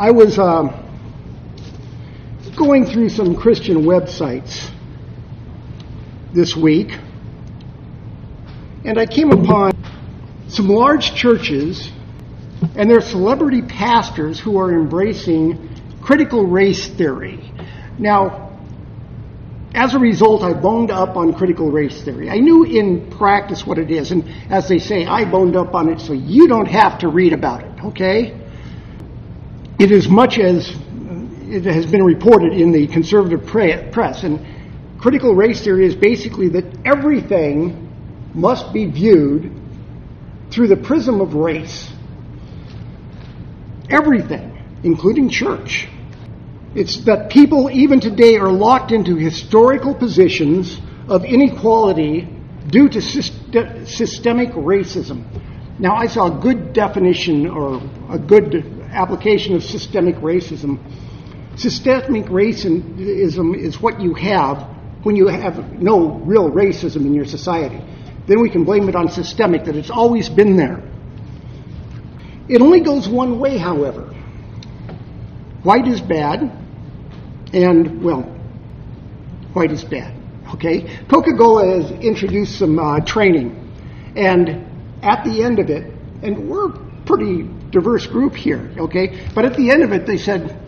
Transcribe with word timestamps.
I 0.00 0.12
was 0.12 0.38
um, 0.38 0.70
going 2.56 2.86
through 2.86 3.10
some 3.10 3.36
Christian 3.36 3.82
websites 3.82 4.70
this 6.32 6.56
week, 6.56 6.92
and 8.86 8.98
I 8.98 9.04
came 9.04 9.30
upon 9.30 9.72
some 10.48 10.68
large 10.70 11.14
churches 11.14 11.90
and 12.76 12.90
their 12.90 13.02
celebrity 13.02 13.60
pastors 13.60 14.40
who 14.40 14.56
are 14.56 14.72
embracing 14.72 15.68
critical 16.00 16.46
race 16.46 16.88
theory. 16.88 17.52
Now, 17.98 18.58
as 19.74 19.94
a 19.94 19.98
result, 19.98 20.42
I 20.42 20.54
boned 20.54 20.90
up 20.90 21.18
on 21.18 21.34
critical 21.34 21.70
race 21.70 22.00
theory. 22.00 22.30
I 22.30 22.38
knew 22.38 22.64
in 22.64 23.10
practice 23.10 23.66
what 23.66 23.76
it 23.76 23.90
is, 23.90 24.12
and 24.12 24.24
as 24.50 24.66
they 24.66 24.78
say, 24.78 25.04
I 25.04 25.30
boned 25.30 25.56
up 25.56 25.74
on 25.74 25.90
it 25.90 26.00
so 26.00 26.14
you 26.14 26.48
don't 26.48 26.68
have 26.68 27.00
to 27.00 27.08
read 27.08 27.34
about 27.34 27.64
it, 27.64 27.84
okay? 27.84 28.39
It 29.80 29.92
is 29.92 30.10
much 30.10 30.38
as 30.38 30.68
it 31.48 31.64
has 31.64 31.86
been 31.86 32.02
reported 32.04 32.52
in 32.52 32.70
the 32.70 32.86
conservative 32.86 33.46
press, 33.46 34.24
and 34.24 34.46
critical 35.00 35.34
race 35.34 35.64
theory 35.64 35.86
is 35.86 35.94
basically 35.94 36.50
that 36.50 36.66
everything 36.84 37.88
must 38.34 38.74
be 38.74 38.84
viewed 38.84 39.50
through 40.50 40.68
the 40.68 40.76
prism 40.76 41.22
of 41.22 41.32
race. 41.32 41.90
Everything, 43.88 44.62
including 44.82 45.30
church. 45.30 45.88
It's 46.74 47.02
that 47.06 47.30
people, 47.30 47.70
even 47.70 48.00
today, 48.00 48.36
are 48.36 48.52
locked 48.52 48.92
into 48.92 49.16
historical 49.16 49.94
positions 49.94 50.78
of 51.08 51.24
inequality 51.24 52.28
due 52.68 52.90
to 52.90 53.00
systemic 53.00 54.50
racism. 54.50 55.24
Now, 55.78 55.96
I 55.96 56.06
saw 56.06 56.26
a 56.26 56.38
good 56.38 56.74
definition 56.74 57.48
or 57.48 57.80
a 58.10 58.18
good 58.18 58.76
application 58.92 59.54
of 59.54 59.62
systemic 59.62 60.16
racism. 60.16 60.78
Systemic 61.56 62.26
racism 62.26 63.56
is 63.56 63.80
what 63.80 64.00
you 64.00 64.14
have 64.14 64.62
when 65.02 65.16
you 65.16 65.28
have 65.28 65.80
no 65.80 66.10
real 66.10 66.50
racism 66.50 67.06
in 67.06 67.14
your 67.14 67.24
society. 67.24 67.80
Then 68.26 68.40
we 68.40 68.50
can 68.50 68.64
blame 68.64 68.88
it 68.88 68.94
on 68.94 69.08
systemic, 69.08 69.64
that 69.64 69.76
it's 69.76 69.90
always 69.90 70.28
been 70.28 70.56
there. 70.56 70.82
It 72.48 72.60
only 72.60 72.80
goes 72.80 73.08
one 73.08 73.38
way, 73.38 73.58
however. 73.58 74.14
White 75.62 75.86
is 75.86 76.00
bad, 76.00 76.50
and, 77.52 78.02
well, 78.02 78.22
white 79.52 79.72
is 79.72 79.84
bad. 79.84 80.14
Okay? 80.54 81.04
Coca 81.08 81.36
Cola 81.36 81.80
has 81.80 81.90
introduced 81.92 82.58
some 82.58 82.78
uh, 82.78 83.00
training, 83.00 83.56
and 84.16 84.66
at 85.02 85.24
the 85.24 85.42
end 85.42 85.58
of 85.58 85.70
it, 85.70 85.92
and 86.22 86.48
we're 86.48 86.72
pretty 87.04 87.48
diverse 87.70 88.06
group 88.06 88.34
here, 88.34 88.72
okay? 88.78 89.28
But 89.34 89.44
at 89.44 89.56
the 89.56 89.70
end 89.70 89.82
of 89.82 89.92
it, 89.92 90.06
they 90.06 90.18
said, 90.18 90.58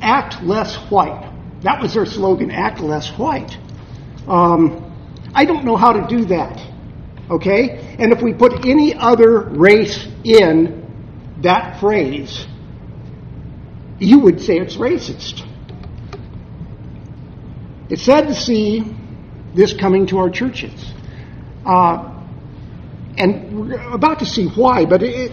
act 0.00 0.42
less 0.42 0.76
white. 0.90 1.32
That 1.62 1.80
was 1.80 1.94
their 1.94 2.06
slogan, 2.06 2.50
act 2.50 2.80
less 2.80 3.10
white. 3.10 3.56
Um, 4.28 4.82
I 5.34 5.44
don't 5.44 5.64
know 5.64 5.76
how 5.76 5.92
to 5.92 6.06
do 6.06 6.24
that, 6.26 6.60
okay? 7.30 7.96
And 7.98 8.12
if 8.12 8.22
we 8.22 8.34
put 8.34 8.66
any 8.66 8.94
other 8.94 9.40
race 9.40 10.06
in 10.24 10.84
that 11.42 11.80
phrase, 11.80 12.46
you 13.98 14.20
would 14.20 14.40
say 14.40 14.58
it's 14.58 14.76
racist. 14.76 15.46
It's 17.88 18.02
sad 18.02 18.28
to 18.28 18.34
see 18.34 18.96
this 19.54 19.72
coming 19.72 20.06
to 20.08 20.18
our 20.18 20.28
churches. 20.28 20.92
Uh, 21.64 22.12
and 23.16 23.68
we're 23.68 23.80
about 23.92 24.18
to 24.18 24.26
see 24.26 24.46
why, 24.46 24.84
but 24.84 25.02
it, 25.02 25.30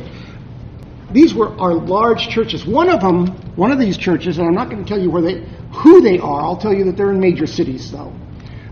these 1.14 1.34
were 1.34 1.50
our 1.60 1.76
large 1.76 2.28
churches. 2.28 2.66
One 2.66 2.90
of 2.90 3.02
them, 3.02 3.28
one 3.56 3.72
of 3.72 3.80
these 3.80 3.98
churches, 3.98 4.40
and 4.40 4.48
I'm 4.48 4.56
not 4.56 4.70
going 4.70 4.84
to 4.84 4.90
tell 4.90 5.00
you 5.00 5.12
where 5.12 5.22
they, 5.22 5.46
who 5.72 6.02
they 6.02 6.18
are. 6.18 6.42
I'll 6.42 6.58
tell 6.58 6.74
you 6.74 6.86
that 6.86 6.98
they're 6.98 7.12
in 7.12 7.20
major 7.20 7.46
cities, 7.46 7.92
though. 7.92 8.12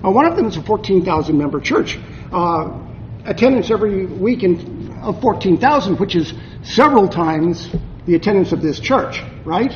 Uh, 0.04 0.10
one 0.10 0.26
of 0.26 0.36
them 0.36 0.48
is 0.48 0.58
a 0.58 0.64
14,000 0.64 1.38
member 1.38 1.60
church. 1.60 2.00
Uh, 2.32 2.80
attendance 3.26 3.70
every 3.70 4.08
week 4.08 4.42
in, 4.42 4.92
of 5.04 5.22
14,000, 5.22 6.00
which 6.00 6.16
is 6.16 6.34
several 6.64 7.08
times 7.08 7.70
the 8.08 8.16
attendance 8.16 8.52
of 8.52 8.64
this 8.64 8.80
church, 8.80 9.22
right? 9.46 9.72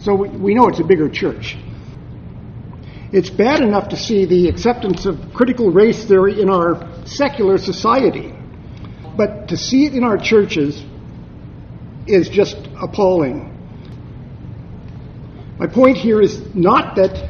So 0.00 0.14
we, 0.14 0.28
we 0.30 0.54
know 0.54 0.66
it's 0.66 0.80
a 0.80 0.84
bigger 0.84 1.08
church. 1.08 1.56
It's 3.12 3.30
bad 3.30 3.60
enough 3.60 3.90
to 3.90 3.96
see 3.96 4.24
the 4.24 4.48
acceptance 4.48 5.06
of 5.06 5.32
critical 5.32 5.70
race 5.70 6.04
theory 6.04 6.40
in 6.40 6.48
our 6.48 7.06
secular 7.06 7.58
society, 7.58 8.34
but 9.16 9.48
to 9.48 9.56
see 9.56 9.86
it 9.86 9.94
in 9.94 10.02
our 10.02 10.16
churches 10.16 10.82
is 12.10 12.28
just 12.28 12.56
appalling. 12.80 13.56
My 15.58 15.66
point 15.66 15.96
here 15.96 16.20
is 16.20 16.54
not 16.54 16.96
that 16.96 17.28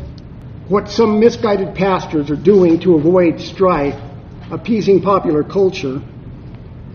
what 0.69 0.89
some 0.89 1.19
misguided 1.19 1.75
pastors 1.75 2.31
are 2.31 2.37
doing 2.37 2.79
to 2.81 2.95
avoid 2.95 3.41
strife, 3.41 4.01
appeasing 4.53 5.03
popular 5.03 5.43
culture, 5.43 6.01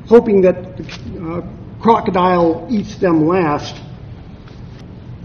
hoping 0.08 0.42
that 0.42 0.78
the 0.78 0.84
uh, 1.22 1.82
crocodile 1.82 2.68
eats 2.72 2.96
them 2.96 3.28
last. 3.28 3.76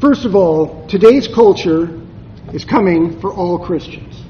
First 0.00 0.24
of 0.24 0.34
all, 0.34 0.86
today's 0.88 1.28
culture 1.28 2.00
is 2.52 2.64
coming 2.64 3.20
for 3.20 3.32
all 3.32 3.64
Christians. 3.64 4.20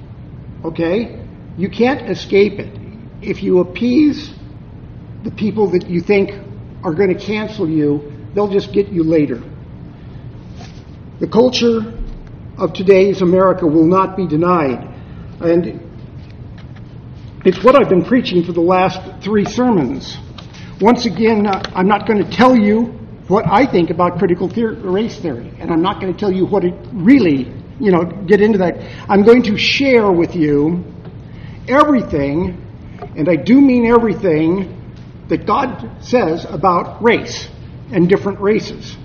Okay? 0.65 1.25
You 1.57 1.71
can't 1.71 2.11
escape 2.11 2.59
it. 2.59 2.79
If 3.23 3.43
you 3.43 3.61
appease 3.61 4.33
the 5.25 5.31
people 5.31 5.71
that 5.71 5.89
you 5.89 6.01
think 6.01 6.31
are 6.83 6.95
going 6.95 7.17
to 7.17 7.25
cancel 7.25 7.69
you, 7.69 8.10
they'll 8.35 8.51
just 8.51 8.73
get 8.73 8.89
you 8.89 9.03
later. 9.03 9.43
The 11.21 11.29
culture 11.29 11.99
of 12.59 12.73
today's 12.73 13.23
America 13.23 13.67
will 13.67 13.87
not 13.87 14.17
be 14.17 14.27
denied. 14.27 14.87
And 15.41 15.89
it's 17.45 17.63
what 17.63 17.75
I've 17.75 17.89
been 17.89 18.05
preaching 18.05 18.45
for 18.45 18.53
the 18.53 18.61
last 18.61 19.23
three 19.23 19.45
sermons. 19.45 20.17
Once 20.81 21.07
again, 21.07 21.47
uh, 21.47 21.63
I'm 21.75 21.89
not 21.89 22.07
going 22.07 22.25
to 22.25 22.31
tell 22.31 22.57
you 22.57 22.99
what 23.29 23.47
I 23.47 23.71
think 23.71 23.91
about 23.91 24.19
critical 24.19 24.49
theory, 24.49 24.77
race 24.77 25.19
theory, 25.19 25.53
and 25.59 25.71
I'm 25.71 25.83
not 25.83 26.01
going 26.01 26.13
to 26.13 26.19
tell 26.19 26.33
you 26.33 26.47
what 26.47 26.65
it 26.65 26.75
really 26.93 27.53
you 27.81 27.91
know, 27.91 28.05
get 28.05 28.41
into 28.41 28.59
that. 28.59 28.77
I'm 29.09 29.25
going 29.25 29.43
to 29.45 29.57
share 29.57 30.13
with 30.13 30.37
you 30.37 30.85
everything, 31.67 32.63
and 33.17 33.29
I 33.29 33.37
do 33.37 33.61
mean 33.61 33.87
everything, 33.87 34.77
that 35.29 35.47
God 35.47 36.05
says 36.05 36.45
about 36.45 37.03
race 37.03 37.49
and 37.93 38.09
different 38.09 38.41
races. 38.41 38.97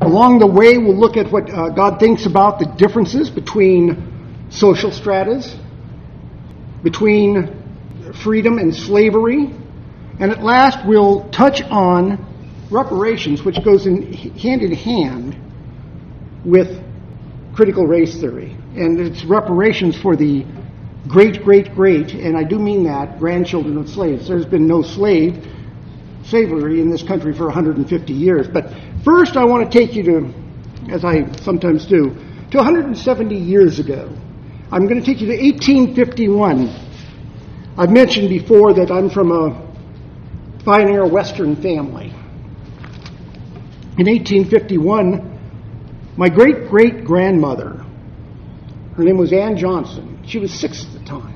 Along 0.00 0.38
the 0.38 0.46
way, 0.46 0.78
we'll 0.78 0.98
look 0.98 1.16
at 1.16 1.32
what 1.32 1.50
uh, 1.50 1.70
God 1.70 1.98
thinks 1.98 2.26
about 2.26 2.58
the 2.58 2.66
differences 2.66 3.30
between 3.30 4.46
social 4.50 4.92
stratas, 4.92 5.56
between 6.82 8.12
freedom 8.22 8.58
and 8.58 8.74
slavery, 8.74 9.50
and 10.20 10.30
at 10.30 10.42
last 10.42 10.86
we'll 10.86 11.28
touch 11.30 11.62
on 11.62 12.24
reparations, 12.70 13.42
which 13.42 13.62
goes 13.64 13.86
in 13.86 14.12
hand 14.12 14.62
in 14.62 14.72
hand 14.72 15.36
with 16.44 16.82
critical 17.54 17.86
race 17.86 18.20
theory, 18.20 18.56
and 18.76 19.00
it's 19.00 19.24
reparations 19.24 19.98
for 20.00 20.14
the 20.14 20.44
great, 21.08 21.42
great, 21.42 21.74
great, 21.74 22.12
and 22.12 22.36
I 22.36 22.44
do 22.44 22.58
mean 22.58 22.84
that, 22.84 23.18
grandchildren 23.18 23.78
of 23.78 23.88
slaves. 23.88 24.28
There's 24.28 24.46
been 24.46 24.66
no 24.66 24.82
slave 24.82 25.46
slavery 26.28 26.80
in 26.80 26.90
this 26.90 27.02
country 27.02 27.32
for 27.32 27.46
150 27.46 28.12
years. 28.12 28.48
But 28.48 28.72
first, 29.04 29.36
I 29.36 29.44
want 29.44 29.70
to 29.70 29.78
take 29.78 29.94
you 29.94 30.02
to, 30.04 30.34
as 30.90 31.04
I 31.04 31.30
sometimes 31.36 31.86
do, 31.86 32.14
to 32.50 32.58
170 32.58 33.36
years 33.36 33.78
ago. 33.78 34.10
I'm 34.70 34.86
going 34.86 35.00
to 35.00 35.06
take 35.06 35.20
you 35.20 35.28
to 35.28 35.36
1851. 35.36 36.68
I've 37.78 37.90
mentioned 37.90 38.28
before 38.28 38.74
that 38.74 38.90
I'm 38.90 39.10
from 39.10 39.30
a 39.30 39.64
pioneer 40.64 41.06
Western 41.06 41.56
family. 41.56 42.12
In 43.98 44.06
1851, 44.06 45.32
my 46.16 46.28
great 46.28 46.68
great 46.68 47.04
grandmother, 47.04 47.84
her 48.96 49.04
name 49.04 49.16
was 49.16 49.32
Ann 49.32 49.56
Johnson, 49.56 50.20
she 50.26 50.38
was 50.38 50.52
six 50.52 50.84
at 50.84 50.92
the 50.92 51.04
time, 51.04 51.34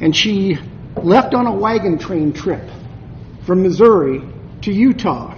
and 0.00 0.16
she 0.16 0.56
left 1.02 1.34
on 1.34 1.46
a 1.46 1.52
wagon 1.52 1.98
train 1.98 2.32
trip 2.32 2.62
from 3.46 3.62
Missouri 3.62 4.22
to 4.62 4.72
Utah. 4.72 5.34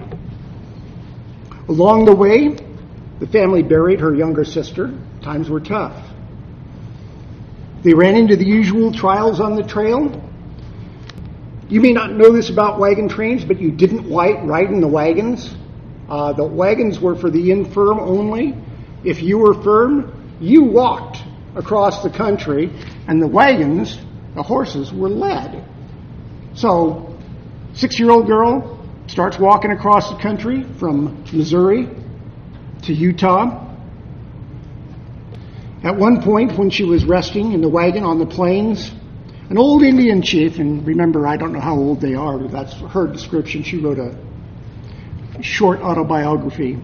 Along 1.68 2.04
the 2.04 2.14
way, 2.14 2.56
the 3.20 3.26
family 3.26 3.62
buried 3.62 4.00
her 4.00 4.14
younger 4.14 4.44
sister. 4.44 4.92
Times 5.22 5.48
were 5.48 5.60
tough. 5.60 5.96
They 7.82 7.94
ran 7.94 8.16
into 8.16 8.36
the 8.36 8.44
usual 8.44 8.92
trials 8.92 9.40
on 9.40 9.56
the 9.56 9.62
trail. 9.62 10.20
You 11.68 11.80
may 11.80 11.92
not 11.92 12.12
know 12.12 12.30
this 12.30 12.50
about 12.50 12.78
wagon 12.78 13.08
trains, 13.08 13.44
but 13.44 13.60
you 13.60 13.70
didn't 13.70 14.12
ride 14.12 14.70
in 14.70 14.80
the 14.80 14.88
wagons. 14.88 15.54
Uh, 16.08 16.32
the 16.32 16.44
wagons 16.44 17.00
were 17.00 17.16
for 17.16 17.30
the 17.30 17.50
infirm 17.50 17.98
only. 17.98 18.54
If 19.04 19.22
you 19.22 19.38
were 19.38 19.54
firm, 19.54 20.36
you 20.40 20.64
walked 20.64 21.18
across 21.54 22.02
the 22.02 22.10
country, 22.10 22.72
and 23.08 23.22
the 23.22 23.26
wagons, 23.26 23.98
the 24.34 24.42
horses, 24.42 24.92
were 24.92 25.08
led. 25.08 25.64
So, 26.54 27.11
six 27.74 27.98
year 27.98 28.10
old 28.10 28.26
girl 28.26 28.78
starts 29.06 29.38
walking 29.38 29.70
across 29.70 30.10
the 30.10 30.16
country 30.16 30.64
from 30.78 31.24
Missouri 31.32 31.88
to 32.82 32.92
Utah. 32.92 33.68
At 35.84 35.96
one 35.96 36.22
point, 36.22 36.56
when 36.56 36.70
she 36.70 36.84
was 36.84 37.04
resting 37.04 37.52
in 37.52 37.60
the 37.60 37.68
wagon 37.68 38.04
on 38.04 38.18
the 38.18 38.26
plains, 38.26 38.92
an 39.50 39.58
old 39.58 39.82
Indian 39.82 40.22
chief, 40.22 40.58
and 40.58 40.86
remember, 40.86 41.26
I 41.26 41.36
don't 41.36 41.52
know 41.52 41.60
how 41.60 41.76
old 41.76 42.00
they 42.00 42.14
are, 42.14 42.38
but 42.38 42.52
that's 42.52 42.72
her 42.72 43.06
description. 43.06 43.62
She 43.62 43.78
wrote 43.78 43.98
a 43.98 44.16
short 45.42 45.80
autobiography. 45.80 46.78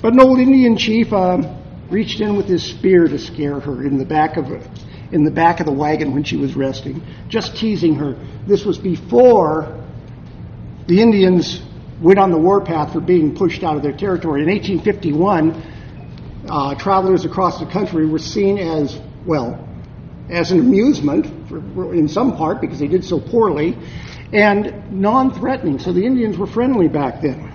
But 0.00 0.12
an 0.12 0.20
old 0.20 0.38
Indian 0.38 0.76
chief 0.76 1.12
uh, 1.12 1.56
reached 1.90 2.20
in 2.20 2.36
with 2.36 2.46
his 2.46 2.62
spear 2.62 3.08
to 3.08 3.18
scare 3.18 3.58
her 3.60 3.84
in 3.84 3.98
the 3.98 4.04
back 4.04 4.36
of 4.36 4.50
in 5.12 5.22
the 5.22 5.30
back 5.30 5.60
of 5.60 5.66
the 5.66 5.72
wagon 5.72 6.12
when 6.12 6.24
she 6.24 6.36
was 6.36 6.56
resting, 6.56 7.02
just 7.28 7.56
teasing 7.56 7.94
her. 7.94 8.16
This 8.46 8.64
was 8.64 8.78
before 8.78 9.83
the 10.86 11.00
Indians 11.00 11.62
went 12.00 12.18
on 12.18 12.30
the 12.30 12.38
warpath 12.38 12.92
for 12.92 13.00
being 13.00 13.34
pushed 13.34 13.62
out 13.62 13.76
of 13.76 13.82
their 13.82 13.96
territory. 13.96 14.42
In 14.42 14.48
1851, 14.48 16.44
uh, 16.48 16.74
travelers 16.74 17.24
across 17.24 17.58
the 17.58 17.66
country 17.66 18.06
were 18.06 18.18
seen 18.18 18.58
as, 18.58 19.00
well, 19.24 19.66
as 20.28 20.50
an 20.50 20.60
amusement 20.60 21.48
for, 21.48 21.94
in 21.94 22.08
some 22.08 22.36
part 22.36 22.60
because 22.60 22.78
they 22.78 22.88
did 22.88 23.04
so 23.04 23.20
poorly, 23.20 23.76
and 24.32 24.92
non 24.92 25.32
threatening. 25.32 25.78
So 25.78 25.92
the 25.92 26.04
Indians 26.04 26.36
were 26.36 26.46
friendly 26.46 26.88
back 26.88 27.22
then. 27.22 27.50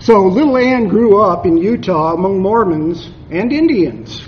So 0.00 0.26
little 0.26 0.56
Anne 0.56 0.88
grew 0.88 1.22
up 1.22 1.46
in 1.46 1.56
Utah 1.56 2.14
among 2.14 2.40
Mormons 2.40 3.08
and 3.30 3.52
Indians. 3.52 4.26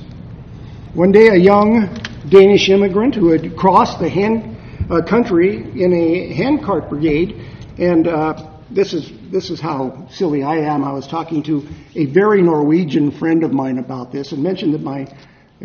One 0.94 1.11
day, 1.11 1.28
a 1.28 1.37
young 1.37 1.93
Danish 2.28 2.69
immigrant 2.69 3.16
who 3.16 3.32
had 3.32 3.56
crossed 3.56 3.99
the 3.99 4.08
hand, 4.08 4.53
uh, 4.90 5.02
country 5.02 5.56
in 5.56 5.92
a 5.92 6.34
handcart 6.34 6.88
brigade, 6.88 7.40
and 7.78 8.06
uh, 8.06 8.50
this 8.70 8.92
is 8.92 9.10
this 9.31 9.50
is 9.50 9.60
how 9.60 10.08
silly 10.10 10.42
I 10.42 10.56
am. 10.72 10.84
I 10.84 10.92
was 10.92 11.06
talking 11.06 11.42
to 11.44 11.66
a 11.94 12.06
very 12.06 12.42
Norwegian 12.42 13.10
friend 13.10 13.44
of 13.44 13.52
mine 13.52 13.78
about 13.78 14.12
this, 14.12 14.32
and 14.32 14.42
mentioned 14.42 14.75
that 14.75 14.82
my 14.82 15.06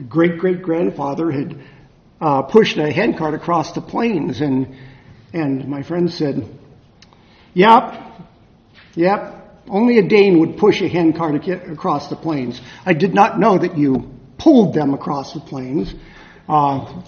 great 0.08 0.40
great 0.40 0.62
grandfather 0.62 1.32
had 1.32 1.60
uh, 2.22 2.44
pushed 2.44 2.78
a 2.78 2.92
handcart 2.92 3.34
across 3.34 3.74
the 3.74 3.82
plains, 3.82 4.42
and 4.42 4.76
and 5.34 5.68
my 5.68 5.84
friend 5.84 6.12
said, 6.12 6.48
"Yep, 7.54 8.04
yep." 8.96 9.36
Only 9.70 10.00
a 10.00 10.02
Dane 10.02 10.40
would 10.40 10.58
push 10.58 10.82
a 10.82 10.88
handcart 10.88 11.48
across 11.48 12.08
the 12.08 12.16
plains. 12.16 12.60
I 12.88 12.94
did 12.94 13.14
not 13.14 13.40
know 13.40 13.60
that 13.60 13.78
you 13.78 14.10
pulled 14.40 14.74
them 14.74 14.96
across 14.96 15.34
the 15.34 15.42
plains. 15.42 15.94
Uh, 16.48 17.04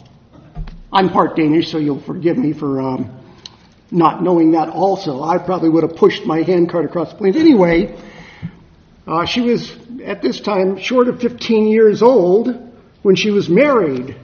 I'm 0.94 1.10
part 1.10 1.38
Danish, 1.38 1.72
so 1.72 1.78
you'll 1.78 2.02
forgive 2.02 2.38
me 2.38 2.52
for 2.52 2.82
um, 2.82 3.18
not 3.92 4.22
knowing 4.22 4.52
that 4.52 4.68
also. 4.68 5.24
I 5.24 5.38
probably 5.38 5.70
would 5.70 5.84
have 5.84 5.96
pushed 5.96 6.26
my 6.26 6.42
handcart 6.42 6.84
across 6.84 7.12
the 7.12 7.18
plains. 7.18 7.38
Anyway, 7.38 7.98
uh, 9.08 9.26
she 9.26 9.40
was 9.40 9.74
at 10.04 10.22
this 10.22 10.42
time 10.42 10.78
short 10.78 11.08
of 11.08 11.22
15 11.22 11.68
years 11.68 12.02
old 12.02 12.50
when 13.04 13.16
she 13.16 13.32
was 13.32 13.48
married 13.48 14.18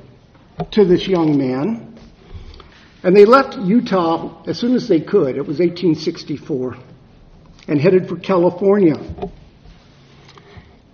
to 0.72 0.84
this 0.84 1.08
young 1.08 1.38
man. 1.38 1.98
And 3.02 3.16
they 3.16 3.24
left 3.24 3.58
Utah 3.58 4.44
as 4.46 4.60
soon 4.60 4.76
as 4.76 4.90
they 4.90 5.00
could. 5.00 5.38
It 5.38 5.46
was 5.46 5.60
1864 5.60 6.78
and 7.70 7.80
headed 7.80 8.10
for 8.10 8.18
California. 8.18 8.96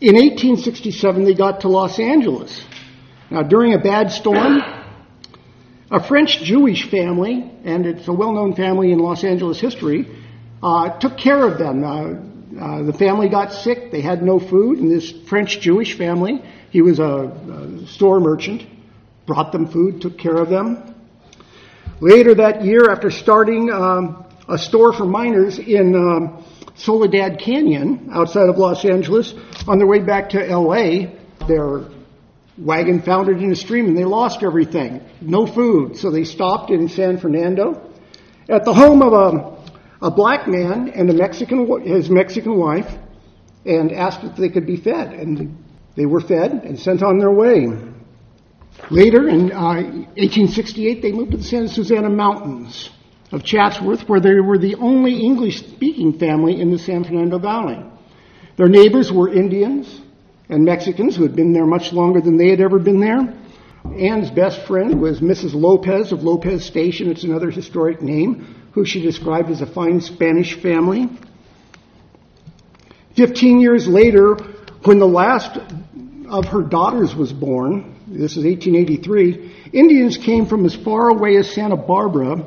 In 0.02 0.16
1867, 0.16 1.24
they 1.24 1.34
got 1.34 1.62
to 1.62 1.68
Los 1.68 1.98
Angeles. 1.98 2.64
Now, 3.31 3.42
during 3.42 3.74
a 3.74 3.80
bad 3.80 4.12
storm, 4.12 4.62
a 5.94 6.04
French 6.06 6.40
Jewish 6.40 6.90
family, 6.90 7.51
and 7.63 7.86
it's 7.86 8.07
a 8.07 8.13
well 8.13 8.34
known 8.34 8.56
family 8.56 8.92
in 8.92 8.98
Los 8.98 9.24
Angeles 9.24 9.60
history, 9.60 10.07
uh, 10.63 10.98
took 10.98 11.18
care 11.18 11.45
of 11.45 11.60
them. 11.60 11.84
Uh, 11.84 12.60
uh, 12.60 12.84
the 12.84 12.94
family 12.94 13.30
got 13.30 13.54
sick, 13.54 13.92
they 13.92 14.01
had 14.01 14.24
no 14.24 14.40
food, 14.40 14.80
and 14.80 14.92
this 14.92 15.12
French 15.30 15.60
Jewish 15.60 15.95
family, 15.98 16.42
he 16.72 16.81
was 16.81 16.98
a, 16.98 17.04
a 17.04 17.88
store 17.88 18.19
merchant, 18.19 18.66
brought 19.28 19.51
them 19.51 19.68
food, 19.68 20.01
took 20.01 20.18
care 20.18 20.38
of 20.38 20.50
them. 20.50 20.95
Later 22.01 22.36
that 22.36 22.66
year, 22.66 22.89
after 22.92 23.12
starting 23.12 23.72
um, 23.72 24.25
a 24.50 24.57
store 24.57 24.94
for 24.94 25.06
miners 25.06 25.60
in 25.60 25.96
um, 25.96 26.44
Soledad 26.75 27.39
Canyon 27.39 28.10
outside 28.12 28.50
of 28.50 28.57
Los 28.57 28.84
Angeles. 28.84 29.34
On 29.68 29.78
their 29.78 29.88
way 29.88 30.00
back 30.00 30.30
to 30.31 30.39
LA, 30.39 31.12
their 31.48 31.86
wagon 32.58 33.02
foundered 33.02 33.42
in 33.42 33.52
a 33.52 33.56
stream 33.56 33.88
and 33.88 33.98
they 33.98 34.06
lost 34.06 34.44
everything. 34.44 35.02
No 35.22 35.46
food. 35.46 35.98
So 35.98 36.12
they 36.12 36.24
stopped 36.24 36.72
in 36.72 36.88
San 36.88 37.18
Fernando 37.18 37.90
at 38.50 38.66
the 38.66 38.74
home 38.74 39.02
of 39.02 39.14
a, 39.14 40.08
a 40.08 40.12
black 40.12 40.48
man 40.48 40.90
and 40.90 41.10
a 41.10 41.14
Mexican, 41.14 41.82
his 41.82 42.10
Mexican 42.10 42.58
wife 42.58 42.92
and 43.66 43.92
asked 43.92 44.24
if 44.24 44.36
they 44.36 44.50
could 44.50 44.68
be 44.68 44.78
fed. 44.78 45.14
And 45.14 45.64
they 45.96 46.06
were 46.06 46.22
fed 46.22 46.52
and 46.52 46.80
sent 46.80 47.02
on 47.02 47.20
their 47.20 47.32
way. 47.32 47.68
Later, 48.90 49.30
in 49.30 49.52
uh, 49.52 49.76
1868, 50.16 51.02
they 51.02 51.12
moved 51.12 51.32
to 51.32 51.38
the 51.38 51.44
Santa 51.44 51.70
Susana 51.70 52.10
Mountains 52.10 52.90
of 53.32 53.44
Chatsworth, 53.44 54.08
where 54.10 54.20
they 54.20 54.40
were 54.40 54.58
the 54.58 54.76
only 54.76 55.22
English 55.22 55.60
speaking 55.60 56.20
family 56.20 56.60
in 56.60 56.72
the 56.72 56.78
San 56.78 57.04
Fernando 57.04 57.40
Valley. 57.40 57.84
Their 58.58 58.68
neighbors 58.68 59.12
were 59.12 59.34
Indians 59.34 60.02
and 60.54 60.64
Mexicans 60.64 61.16
who 61.16 61.24
had 61.24 61.36
been 61.36 61.52
there 61.52 61.66
much 61.66 61.92
longer 61.92 62.22
than 62.22 62.38
they 62.38 62.50
had 62.50 62.62
ever 62.62 62.78
been 62.78 63.00
there. 63.00 63.34
Anne's 63.98 64.30
best 64.30 64.68
friend 64.68 65.02
was 65.02 65.20
Mrs. 65.20 65.56
Lopez 65.56 66.12
of 66.12 66.24
Lopez 66.24 66.64
Station. 66.64 67.10
It's 67.10 67.24
another 67.24 67.50
historic 67.50 68.02
name, 68.02 68.70
who 68.74 68.86
she 68.86 69.02
described 69.02 69.50
as 69.50 69.62
a 69.62 69.66
fine 69.66 70.00
Spanish 70.00 70.54
family. 70.62 71.10
Fifteen 73.16 73.60
years 73.60 73.88
later, 73.88 74.36
when 74.84 75.00
the 75.00 75.08
last 75.08 75.58
of 76.30 76.46
her 76.46 76.62
daughters 76.62 77.16
was 77.16 77.34
born, 77.34 77.96
this 78.08 78.38
is 78.38 78.46
1883, 78.46 79.70
Indians 79.74 80.18
came 80.18 80.46
from 80.46 80.66
as 80.66 80.76
far 80.76 81.10
away 81.10 81.36
as 81.38 81.52
Santa 81.52 81.78
Barbara 81.78 82.46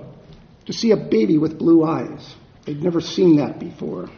to 0.67 0.73
see 0.73 0.93
a 0.93 0.97
baby 0.97 1.39
with 1.39 1.59
blue 1.59 1.85
eyes. 1.85 2.35
They'd 2.65 2.83
never 2.83 3.01
seen 3.01 3.37
that 3.37 3.59
before. 3.59 4.09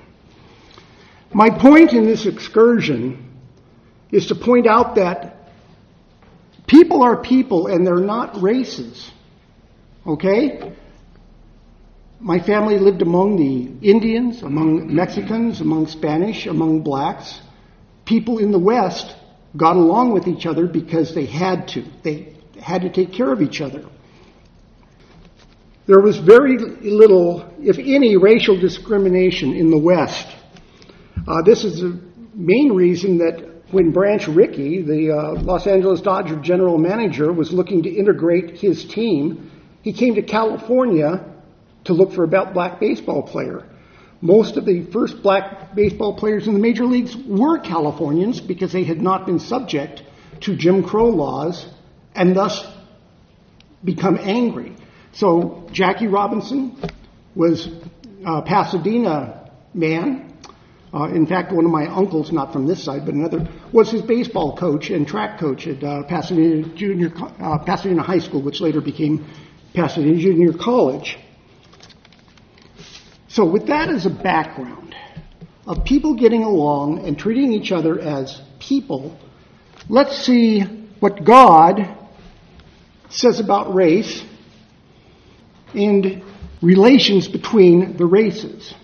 My 1.32 1.50
point 1.50 1.92
in 1.92 2.04
this 2.04 2.26
excursion 2.26 3.27
is 4.10 4.26
to 4.28 4.34
point 4.34 4.66
out 4.66 4.96
that 4.96 5.36
people 6.66 7.02
are 7.02 7.16
people 7.20 7.66
and 7.66 7.86
they're 7.86 7.96
not 7.96 8.40
races. 8.40 9.10
Okay? 10.06 10.72
My 12.20 12.40
family 12.40 12.78
lived 12.78 13.02
among 13.02 13.36
the 13.36 13.86
Indians, 13.88 14.42
among 14.42 14.94
Mexicans, 14.94 15.60
among 15.60 15.86
Spanish, 15.86 16.46
among 16.46 16.82
blacks. 16.82 17.40
People 18.04 18.38
in 18.38 18.50
the 18.50 18.58
West 18.58 19.14
got 19.56 19.76
along 19.76 20.12
with 20.12 20.26
each 20.26 20.46
other 20.46 20.66
because 20.66 21.14
they 21.14 21.26
had 21.26 21.68
to. 21.68 21.84
They 22.02 22.34
had 22.60 22.82
to 22.82 22.90
take 22.90 23.12
care 23.12 23.32
of 23.32 23.40
each 23.40 23.60
other. 23.60 23.84
There 25.86 26.00
was 26.00 26.18
very 26.18 26.58
little, 26.58 27.50
if 27.60 27.78
any, 27.78 28.16
racial 28.16 28.60
discrimination 28.60 29.54
in 29.54 29.70
the 29.70 29.78
West. 29.78 30.26
Uh, 31.26 31.42
this 31.46 31.64
is 31.64 31.80
the 31.80 32.00
main 32.34 32.72
reason 32.72 33.18
that 33.18 33.57
when 33.70 33.92
Branch 33.92 34.26
Rickey, 34.28 34.82
the 34.82 35.10
uh, 35.12 35.32
Los 35.42 35.66
Angeles 35.66 36.00
Dodger 36.00 36.36
general 36.36 36.78
manager, 36.78 37.32
was 37.32 37.52
looking 37.52 37.82
to 37.82 37.90
integrate 37.90 38.58
his 38.58 38.84
team, 38.84 39.50
he 39.82 39.92
came 39.92 40.14
to 40.14 40.22
California 40.22 41.24
to 41.84 41.92
look 41.92 42.12
for 42.12 42.24
a 42.24 42.28
black 42.28 42.80
baseball 42.80 43.22
player. 43.22 43.66
Most 44.20 44.56
of 44.56 44.64
the 44.64 44.84
first 44.86 45.22
black 45.22 45.74
baseball 45.74 46.16
players 46.16 46.46
in 46.48 46.54
the 46.54 46.58
major 46.58 46.84
leagues 46.84 47.16
were 47.16 47.58
Californians 47.58 48.40
because 48.40 48.72
they 48.72 48.84
had 48.84 49.00
not 49.00 49.26
been 49.26 49.38
subject 49.38 50.02
to 50.40 50.56
Jim 50.56 50.82
Crow 50.82 51.08
laws 51.08 51.66
and 52.14 52.34
thus 52.34 52.66
become 53.84 54.18
angry. 54.20 54.74
So 55.12 55.68
Jackie 55.72 56.08
Robinson 56.08 56.76
was 57.34 57.68
a 58.26 58.42
Pasadena 58.42 59.50
man. 59.72 60.27
Uh, 60.92 61.04
in 61.04 61.26
fact, 61.26 61.52
one 61.52 61.66
of 61.66 61.70
my 61.70 61.86
uncles, 61.86 62.32
not 62.32 62.52
from 62.52 62.66
this 62.66 62.82
side, 62.82 63.04
but 63.04 63.14
another, 63.14 63.46
was 63.72 63.90
his 63.90 64.00
baseball 64.02 64.56
coach 64.56 64.88
and 64.90 65.06
track 65.06 65.38
coach 65.38 65.66
at 65.66 65.82
uh, 65.84 66.02
Pasadena 66.04 66.66
Junior, 66.74 67.12
uh, 67.16 67.58
Pasadena 67.58 68.02
High 68.02 68.20
School, 68.20 68.42
which 68.42 68.60
later 68.60 68.80
became 68.80 69.26
Pasadena 69.74 70.18
Junior 70.18 70.52
College. 70.54 71.18
So, 73.28 73.44
with 73.44 73.66
that 73.66 73.90
as 73.90 74.06
a 74.06 74.10
background 74.10 74.94
of 75.66 75.84
people 75.84 76.14
getting 76.14 76.42
along 76.42 77.06
and 77.06 77.18
treating 77.18 77.52
each 77.52 77.70
other 77.70 78.00
as 78.00 78.40
people, 78.58 79.18
let's 79.90 80.16
see 80.16 80.60
what 81.00 81.22
God 81.22 81.96
says 83.10 83.40
about 83.40 83.74
race 83.74 84.24
and 85.74 86.22
relations 86.62 87.28
between 87.28 87.96
the 87.98 88.06
races. 88.06 88.74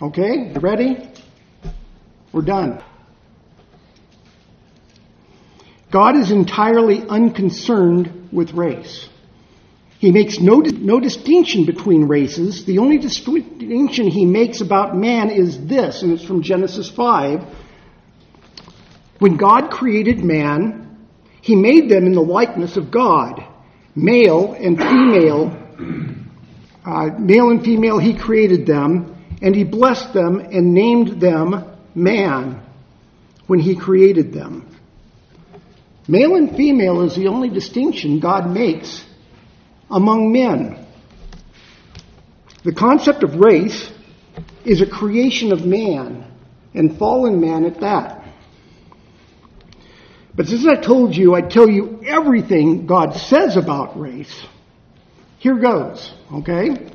Okay? 0.00 0.52
You 0.54 0.60
ready? 0.60 1.07
We're 2.32 2.42
done. 2.42 2.82
God 5.90 6.16
is 6.16 6.30
entirely 6.30 7.02
unconcerned 7.02 8.28
with 8.30 8.52
race. 8.52 9.08
He 9.98 10.12
makes 10.12 10.38
no, 10.38 10.58
no 10.60 11.00
distinction 11.00 11.64
between 11.64 12.06
races. 12.06 12.64
The 12.64 12.78
only 12.78 12.98
distinction 12.98 14.06
he 14.06 14.26
makes 14.26 14.60
about 14.60 14.96
man 14.96 15.30
is 15.30 15.66
this, 15.66 16.02
and 16.02 16.12
it's 16.12 16.22
from 16.22 16.42
Genesis 16.42 16.88
5. 16.90 17.44
When 19.18 19.36
God 19.36 19.70
created 19.70 20.22
man, 20.22 21.06
he 21.40 21.56
made 21.56 21.88
them 21.88 22.06
in 22.06 22.12
the 22.12 22.20
likeness 22.22 22.76
of 22.76 22.90
God. 22.90 23.42
Male 23.96 24.52
and 24.52 24.78
female, 24.78 25.56
uh, 26.84 27.10
male 27.18 27.50
and 27.50 27.64
female, 27.64 27.98
he 27.98 28.16
created 28.16 28.66
them, 28.66 29.16
and 29.42 29.56
he 29.56 29.64
blessed 29.64 30.12
them 30.12 30.38
and 30.38 30.74
named 30.74 31.20
them 31.20 31.77
man 31.98 32.62
when 33.46 33.58
he 33.58 33.76
created 33.76 34.32
them. 34.32 34.64
Male 36.06 36.36
and 36.36 36.56
female 36.56 37.02
is 37.02 37.14
the 37.14 37.28
only 37.28 37.50
distinction 37.50 38.20
God 38.20 38.48
makes 38.48 39.04
among 39.90 40.32
men. 40.32 40.86
The 42.64 42.72
concept 42.72 43.22
of 43.22 43.34
race 43.36 43.90
is 44.64 44.80
a 44.80 44.86
creation 44.86 45.52
of 45.52 45.64
man, 45.64 46.24
and 46.74 46.98
fallen 46.98 47.40
man 47.40 47.64
at 47.64 47.80
that. 47.80 48.24
But 50.34 50.46
since 50.46 50.66
I 50.66 50.76
told 50.76 51.16
you, 51.16 51.34
I'd 51.34 51.50
tell 51.50 51.68
you 51.68 52.02
everything 52.06 52.86
God 52.86 53.14
says 53.16 53.56
about 53.56 53.98
race. 53.98 54.46
Here 55.38 55.56
goes, 55.56 56.12
okay? 56.32 56.90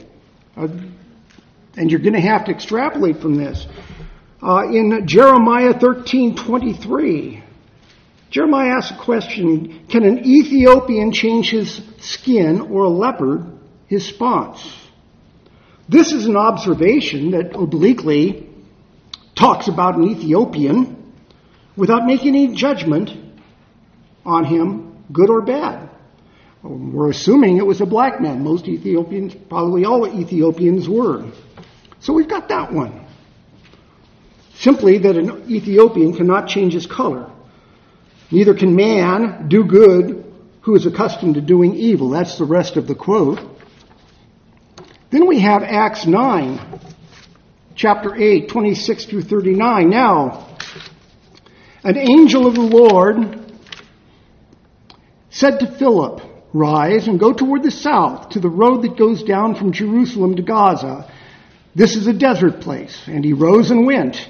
Uh, 0.56 0.68
and 1.76 1.92
you're 1.92 2.00
going 2.00 2.14
to 2.14 2.22
have 2.22 2.46
to 2.46 2.52
extrapolate 2.52 3.18
from 3.18 3.36
this. 3.36 3.66
Uh, 4.44 4.68
in 4.70 5.08
Jeremiah 5.08 5.74
13:23, 5.74 7.42
Jeremiah 8.30 8.72
asks 8.72 8.92
a 8.92 9.02
question: 9.02 9.80
Can 9.88 10.04
an 10.04 10.26
Ethiopian 10.26 11.14
change 11.14 11.50
his 11.50 11.80
skin, 12.02 12.60
or 12.60 12.84
a 12.84 12.90
leopard 12.90 13.46
his 13.88 14.06
spots? 14.06 14.70
This 15.88 16.12
is 16.12 16.26
an 16.26 16.36
observation 16.36 17.32
that 17.32 17.56
obliquely 17.56 18.50
talks 19.34 19.70
about 19.70 19.96
an 19.96 20.10
Ethiopian 20.10 21.14
without 21.78 22.06
making 22.06 22.36
any 22.36 22.54
judgment 22.54 23.12
on 24.26 24.44
him, 24.44 25.06
good 25.14 25.30
or 25.30 25.42
bad. 25.42 25.90
We're 26.64 27.12
assuming 27.12 27.58
it 27.58 27.66
was 27.66 27.80
a 27.80 27.86
black 27.86 28.20
man. 28.20 28.44
Most 28.44 28.68
Ethiopians, 28.68 29.36
probably 29.48 29.86
all 29.86 30.06
Ethiopians 30.06 30.90
were. 30.90 31.32
So 32.02 32.12
we've 32.12 32.28
got 32.28 32.50
that 32.50 32.74
one. 32.74 33.03
Simply 34.56 35.00
that 35.00 35.18
an 35.18 35.50
Ethiopian 35.50 36.16
cannot 36.16 36.48
change 36.48 36.74
his 36.74 36.86
color. 36.86 37.30
Neither 38.32 38.54
can 38.54 38.76
man 38.76 39.48
do 39.48 39.64
good 39.64 40.34
who 40.62 40.76
is 40.76 40.86
accustomed 40.86 41.36
to 41.36 41.42
doing 41.42 41.76
evil. 41.76 42.10
That's 42.10 42.38
the 42.38 42.46
rest 42.46 42.78
of 42.78 42.88
the 42.88 42.96
quote. 42.96 43.40
Then 45.10 45.28
we 45.28 45.42
have 45.42 45.62
Acts 45.62 46.08
9, 46.08 46.80
chapter 47.76 48.16
8, 48.16 48.50
26 48.50 49.06
through 49.06 49.24
39. 49.24 49.90
Now, 49.90 50.58
an 51.84 51.98
angel 51.98 52.48
of 52.48 52.56
the 52.56 52.62
Lord 52.62 53.52
said 55.30 55.60
to 55.60 55.68
Philip, 55.78 56.22
Rise 56.54 57.08
and 57.08 57.20
go 57.20 57.34
toward 57.34 57.64
the 57.64 57.72
south 57.72 58.30
to 58.30 58.40
the 58.40 58.50
road 58.50 58.84
that 58.84 58.98
goes 58.98 59.24
down 59.24 59.56
from 59.56 59.72
Jerusalem 59.74 60.36
to 60.36 60.44
Gaza. 60.44 61.12
This 61.76 61.96
is 61.96 62.08
a 62.08 62.14
desert 62.14 62.62
place. 62.62 63.04
And 63.08 63.26
he 63.26 63.34
rose 63.34 63.72
and 63.72 63.86
went. 63.86 64.30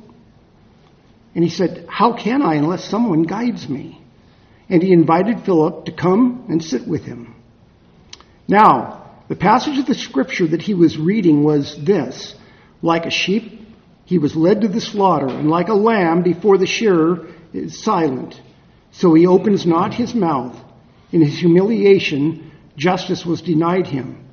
And 1.33 1.43
he 1.43 1.49
said, 1.49 1.85
How 1.89 2.13
can 2.13 2.41
I 2.41 2.55
unless 2.55 2.83
someone 2.83 3.23
guides 3.23 3.67
me? 3.69 4.01
And 4.69 4.81
he 4.81 4.93
invited 4.93 5.41
Philip 5.45 5.85
to 5.85 5.91
come 5.91 6.45
and 6.49 6.63
sit 6.63 6.87
with 6.87 7.03
him. 7.03 7.35
Now, 8.47 9.09
the 9.27 9.35
passage 9.35 9.77
of 9.77 9.85
the 9.85 9.93
scripture 9.93 10.47
that 10.47 10.61
he 10.61 10.73
was 10.73 10.97
reading 10.97 11.43
was 11.43 11.77
this 11.83 12.35
Like 12.81 13.05
a 13.05 13.11
sheep, 13.11 13.59
he 14.05 14.17
was 14.17 14.35
led 14.35 14.61
to 14.61 14.67
the 14.67 14.81
slaughter, 14.81 15.27
and 15.27 15.49
like 15.49 15.69
a 15.69 15.73
lamb 15.73 16.23
before 16.23 16.57
the 16.57 16.65
shearer 16.65 17.27
is 17.53 17.81
silent. 17.81 18.39
So 18.91 19.13
he 19.13 19.25
opens 19.25 19.65
not 19.65 19.93
his 19.93 20.13
mouth. 20.13 20.59
In 21.13 21.21
his 21.21 21.39
humiliation, 21.39 22.51
justice 22.75 23.25
was 23.25 23.41
denied 23.41 23.87
him. 23.87 24.25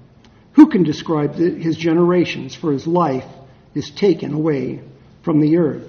Who 0.54 0.66
can 0.66 0.82
describe 0.82 1.34
his 1.34 1.76
generations? 1.76 2.56
For 2.56 2.72
his 2.72 2.86
life 2.86 3.26
is 3.74 3.90
taken 3.90 4.32
away 4.32 4.82
from 5.22 5.40
the 5.40 5.58
earth. 5.58 5.88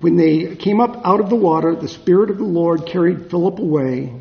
When 0.00 0.16
they 0.16 0.56
came 0.56 0.80
up 0.80 1.00
out 1.04 1.20
of 1.20 1.28
the 1.28 1.36
water, 1.36 1.76
the 1.76 1.88
Spirit 1.88 2.30
of 2.30 2.38
the 2.38 2.44
Lord 2.44 2.86
carried 2.86 3.30
Philip 3.30 3.58
away, 3.58 4.14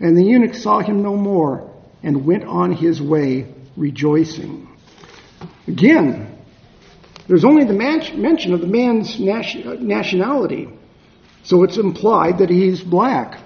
and 0.00 0.16
the 0.16 0.24
eunuch 0.24 0.54
saw 0.54 0.80
him 0.80 1.02
no 1.02 1.16
more 1.16 1.70
and 2.02 2.26
went 2.26 2.44
on 2.44 2.72
his 2.72 3.00
way 3.00 3.54
rejoicing. 3.76 4.68
Again, 5.66 6.36
there's 7.26 7.44
only 7.44 7.64
the 7.64 7.72
mention 7.72 8.52
of 8.52 8.60
the 8.60 8.66
man's 8.66 9.18
nationality, 9.18 10.68
so 11.42 11.62
it's 11.62 11.78
implied 11.78 12.38
that 12.38 12.50
he's 12.50 12.82
black 12.82 13.38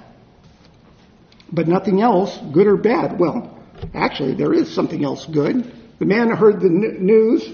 but 1.52 1.66
nothing 1.66 2.00
else, 2.00 2.38
good 2.52 2.66
or 2.66 2.76
bad. 2.76 3.18
Well, 3.18 3.58
actually, 3.94 4.34
there 4.34 4.52
is 4.52 4.72
something 4.72 5.04
else 5.04 5.24
good. 5.26 5.72
The 5.98 6.04
man 6.04 6.30
heard 6.30 6.60
the 6.60 6.68
news, 6.68 7.48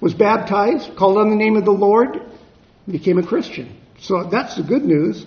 was 0.00 0.12
baptized, 0.14 0.96
called 0.96 1.18
on 1.18 1.30
the 1.30 1.36
name 1.36 1.56
of 1.56 1.64
the 1.64 1.70
Lord, 1.70 2.20
became 2.90 3.18
a 3.18 3.26
Christian. 3.26 3.76
So 4.00 4.24
that's 4.24 4.56
the 4.56 4.62
good 4.62 4.84
news. 4.84 5.24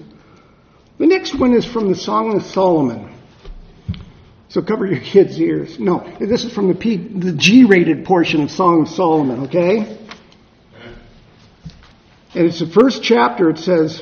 The 0.98 1.08
next 1.08 1.36
one 1.36 1.54
is 1.54 1.66
from 1.66 1.90
the 1.90 1.96
Song 1.96 2.36
of 2.36 2.44
Solomon. 2.44 3.16
So 4.50 4.62
cover 4.62 4.86
your 4.86 5.00
kids' 5.00 5.40
ears. 5.40 5.80
No, 5.80 6.00
this 6.20 6.44
is 6.44 6.52
from 6.52 6.68
the, 6.70 6.76
P, 6.76 6.98
the 6.98 7.34
G-rated 7.34 8.04
portion 8.04 8.42
of 8.42 8.50
Song 8.50 8.82
of 8.82 8.90
Solomon, 8.90 9.46
okay? 9.46 9.98
And 12.34 12.46
it's 12.48 12.60
the 12.60 12.68
first 12.68 13.04
chapter. 13.04 13.50
It 13.50 13.60
says, 13.60 14.02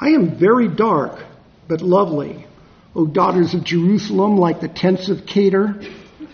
I 0.00 0.10
am 0.10 0.38
very 0.38 0.68
dark, 0.68 1.24
but 1.68 1.80
lovely. 1.80 2.46
O 2.94 3.06
daughters 3.06 3.54
of 3.54 3.64
Jerusalem, 3.64 4.36
like 4.36 4.60
the 4.60 4.68
tents 4.68 5.08
of 5.08 5.26
Kedar, 5.26 5.80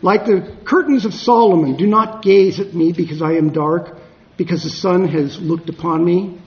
like 0.02 0.26
the 0.26 0.56
curtains 0.64 1.04
of 1.06 1.14
Solomon, 1.14 1.76
do 1.76 1.86
not 1.86 2.22
gaze 2.22 2.60
at 2.60 2.74
me 2.74 2.92
because 2.92 3.22
I 3.22 3.32
am 3.32 3.52
dark, 3.52 3.96
because 4.40 4.62
the 4.62 4.70
sun 4.70 5.06
has 5.06 5.38
looked 5.38 5.68
upon 5.68 6.02
me. 6.02 6.40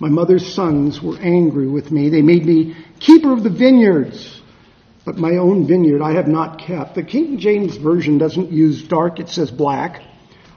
My 0.00 0.10
mother's 0.10 0.54
sons 0.54 1.00
were 1.02 1.16
angry 1.18 1.66
with 1.66 1.90
me. 1.90 2.10
They 2.10 2.20
made 2.20 2.44
me 2.44 2.76
keeper 3.00 3.32
of 3.32 3.42
the 3.42 3.48
vineyards, 3.48 4.42
but 5.06 5.16
my 5.16 5.38
own 5.38 5.66
vineyard 5.66 6.02
I 6.02 6.12
have 6.12 6.28
not 6.28 6.58
kept. 6.58 6.94
The 6.94 7.02
King 7.02 7.38
James 7.38 7.78
Version 7.78 8.18
doesn't 8.18 8.52
use 8.52 8.82
dark, 8.82 9.18
it 9.18 9.30
says 9.30 9.50
black. 9.50 10.02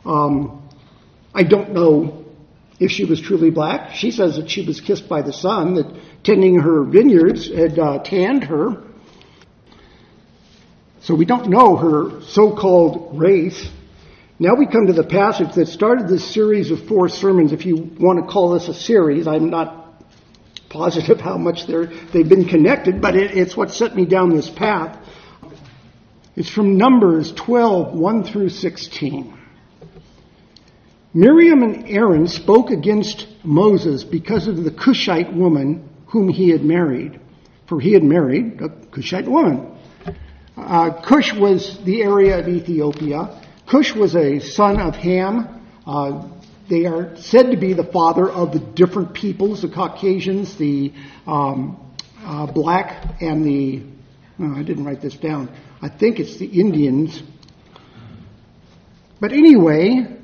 Um, 0.04 0.70
I 1.34 1.44
don't 1.44 1.72
know 1.72 2.26
if 2.78 2.92
she 2.92 3.06
was 3.06 3.22
truly 3.22 3.52
black. 3.52 3.96
She 3.96 4.12
says 4.12 4.36
that 4.36 4.50
she 4.50 4.68
was 4.68 4.82
kissed 4.82 5.08
by 5.08 5.22
the 5.22 5.32
sun, 5.32 5.76
that 5.76 5.88
tending 6.26 6.60
her 6.60 6.84
vineyards 6.84 7.48
had 7.48 7.80
uh, 7.80 8.00
tanned 8.04 8.44
her. 8.44 8.84
So 11.04 11.16
we 11.16 11.24
don't 11.24 11.48
know 11.48 11.78
her 11.78 12.22
so-called 12.24 13.18
race. 13.18 13.70
Now 14.42 14.56
we 14.56 14.66
come 14.66 14.88
to 14.88 14.94
the 14.94 15.04
passage 15.04 15.54
that 15.54 15.68
started 15.68 16.08
this 16.08 16.34
series 16.34 16.72
of 16.72 16.88
four 16.88 17.10
sermons. 17.10 17.52
If 17.52 17.64
you 17.68 17.76
want 18.00 18.26
to 18.26 18.34
call 18.34 18.50
this 18.54 18.70
a 18.70 18.74
series, 18.74 19.28
I'm 19.28 19.52
not 19.52 20.04
positive 20.68 21.22
how 21.22 21.38
much 21.38 21.68
they've 21.68 22.28
been 22.28 22.46
connected, 22.46 23.04
but 23.04 23.16
it, 23.16 23.38
it's 23.38 23.56
what 23.56 23.70
set 23.70 23.96
me 23.96 24.06
down 24.06 24.36
this 24.36 24.50
path. 24.50 24.98
It's 26.36 26.50
from 26.50 26.76
Numbers 26.76 27.32
12, 27.34 27.94
1 27.94 28.24
through 28.24 28.50
16. 28.50 29.38
Miriam 31.14 31.62
and 31.62 31.88
Aaron 31.88 32.28
spoke 32.28 32.72
against 32.72 33.28
Moses 33.44 34.04
because 34.04 34.48
of 34.48 34.64
the 34.64 34.72
Cushite 34.72 35.32
woman 35.36 35.88
whom 36.08 36.30
he 36.30 36.50
had 36.50 36.66
married, 36.66 37.20
for 37.68 37.80
he 37.80 37.94
had 37.94 38.04
married 38.04 38.60
a 38.60 38.70
Cushite 38.88 39.28
woman. 39.28 39.78
Uh, 40.58 41.00
Cush 41.04 41.32
was 41.36 41.78
the 41.86 42.02
area 42.02 42.40
of 42.40 42.48
Ethiopia. 42.48 43.38
Cush 43.72 43.96
was 43.96 44.18
a 44.18 44.40
son 44.40 44.82
of 44.82 44.98
Ham. 44.98 45.66
Uh, 45.88 46.28
they 46.70 46.86
are 46.88 47.16
said 47.16 47.52
to 47.52 47.58
be 47.58 47.72
the 47.72 47.86
father 47.86 48.30
of 48.30 48.52
the 48.52 48.60
different 48.60 49.14
peoples, 49.14 49.62
the 49.62 49.70
Caucasians, 49.70 50.58
the 50.58 50.92
um, 51.26 51.80
uh, 52.20 52.52
black, 52.52 53.22
and 53.22 53.46
the. 53.46 53.82
Oh, 54.42 54.54
I 54.58 54.64
didn't 54.64 54.84
write 54.84 55.00
this 55.00 55.16
down. 55.16 55.50
I 55.82 55.88
think 55.88 56.20
it's 56.20 56.38
the 56.38 56.48
Indians. 56.48 57.24
But 59.22 59.32
anyway, 59.32 60.18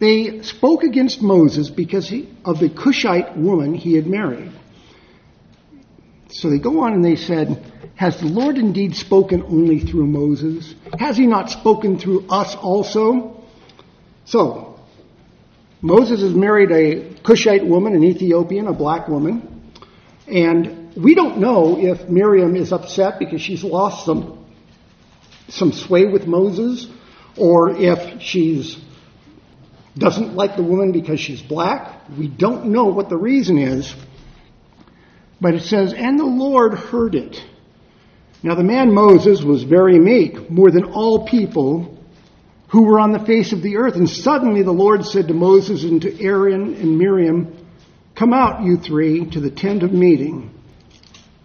they 0.00 0.42
spoke 0.42 0.82
against 0.82 1.22
Moses 1.22 1.70
because 1.70 2.08
he, 2.08 2.28
of 2.44 2.58
the 2.58 2.68
Cushite 2.68 3.36
woman 3.36 3.74
he 3.74 3.94
had 3.94 4.08
married. 4.08 4.50
So 6.30 6.50
they 6.50 6.58
go 6.58 6.80
on 6.80 6.92
and 6.92 7.04
they 7.04 7.16
said, 7.16 7.72
Has 7.94 8.20
the 8.20 8.26
Lord 8.26 8.58
indeed 8.58 8.96
spoken 8.96 9.42
only 9.42 9.80
through 9.80 10.06
Moses? 10.06 10.74
Has 10.98 11.16
he 11.16 11.26
not 11.26 11.50
spoken 11.50 11.98
through 11.98 12.26
us 12.28 12.54
also? 12.54 13.44
So, 14.24 14.78
Moses 15.80 16.20
has 16.20 16.34
married 16.34 16.70
a 16.70 17.14
Cushite 17.22 17.64
woman, 17.64 17.94
an 17.94 18.04
Ethiopian, 18.04 18.66
a 18.66 18.72
black 18.72 19.08
woman, 19.08 19.72
and 20.26 20.94
we 20.96 21.14
don't 21.14 21.38
know 21.38 21.78
if 21.78 22.08
Miriam 22.08 22.56
is 22.56 22.72
upset 22.72 23.18
because 23.18 23.40
she's 23.40 23.64
lost 23.64 24.04
some, 24.04 24.44
some 25.48 25.72
sway 25.72 26.06
with 26.06 26.26
Moses, 26.26 26.88
or 27.36 27.70
if 27.70 28.20
she's 28.20 28.76
doesn't 29.96 30.34
like 30.34 30.56
the 30.56 30.62
woman 30.62 30.92
because 30.92 31.18
she's 31.18 31.42
black. 31.42 32.08
We 32.16 32.28
don't 32.28 32.66
know 32.66 32.84
what 32.84 33.08
the 33.08 33.16
reason 33.16 33.58
is. 33.58 33.94
But 35.40 35.54
it 35.54 35.62
says, 35.62 35.92
and 35.92 36.18
the 36.18 36.24
Lord 36.24 36.74
heard 36.74 37.14
it. 37.14 37.40
Now 38.42 38.54
the 38.54 38.64
man 38.64 38.92
Moses 38.92 39.42
was 39.42 39.62
very 39.62 39.98
meek, 39.98 40.50
more 40.50 40.70
than 40.70 40.84
all 40.84 41.26
people 41.26 41.96
who 42.68 42.84
were 42.84 43.00
on 43.00 43.12
the 43.12 43.24
face 43.24 43.52
of 43.52 43.62
the 43.62 43.76
earth. 43.76 43.94
And 43.94 44.08
suddenly 44.08 44.62
the 44.62 44.72
Lord 44.72 45.04
said 45.04 45.28
to 45.28 45.34
Moses 45.34 45.84
and 45.84 46.02
to 46.02 46.22
Aaron 46.22 46.74
and 46.74 46.98
Miriam, 46.98 47.66
Come 48.14 48.32
out, 48.32 48.64
you 48.64 48.76
three, 48.76 49.30
to 49.30 49.40
the 49.40 49.50
tent 49.50 49.82
of 49.82 49.92
meeting. 49.92 50.50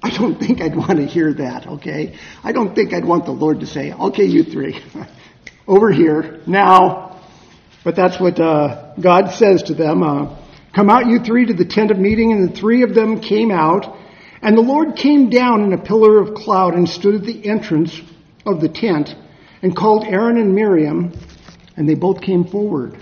I 0.02 0.10
don't 0.10 0.40
think 0.40 0.60
I'd 0.60 0.76
want 0.76 0.98
to 0.98 1.06
hear 1.06 1.34
that, 1.36 1.68
okay? 1.68 2.18
I 2.44 2.52
don't 2.52 2.76
think 2.76 2.94
I'd 2.94 3.06
want 3.06 3.26
the 3.26 3.32
Lord 3.32 3.62
to 3.62 3.68
say, 3.68 3.94
Okay, 3.94 4.26
you 4.26 4.44
three, 4.44 4.80
over 5.68 5.92
here, 5.92 6.42
now. 6.46 7.22
But 7.84 7.96
that's 7.96 8.20
what 8.20 8.40
uh, 8.40 8.94
God 9.00 9.32
says 9.32 9.64
to 9.64 9.74
them. 9.74 10.04
Uh, 10.04 10.43
Come 10.74 10.90
out, 10.90 11.08
you 11.08 11.20
three, 11.20 11.46
to 11.46 11.54
the 11.54 11.66
tent 11.66 11.92
of 11.92 12.00
meeting. 12.00 12.32
And 12.32 12.50
the 12.50 12.56
three 12.56 12.84
of 12.84 12.96
them 12.96 13.22
came 13.22 13.52
out. 13.52 13.98
And 14.42 14.58
the 14.58 14.62
Lord 14.62 14.96
came 14.96 15.30
down 15.30 15.64
in 15.64 15.74
a 15.74 15.78
pillar 15.78 16.20
of 16.20 16.34
cloud 16.34 16.74
and 16.74 16.90
stood 16.90 17.16
at 17.16 17.24
the 17.24 17.48
entrance 17.48 18.00
of 18.46 18.60
the 18.60 18.70
tent 18.70 19.16
and 19.62 19.76
called 19.76 20.04
Aaron 20.06 20.38
and 20.38 20.54
Miriam. 20.54 21.14
And 21.78 21.88
they 21.88 21.96
both 21.96 22.22
came 22.22 22.44
forward. 22.46 22.98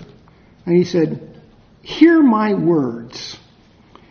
And 0.66 0.76
he 0.76 0.84
said, 0.84 1.40
Hear 1.82 2.22
my 2.22 2.54
words. 2.54 3.36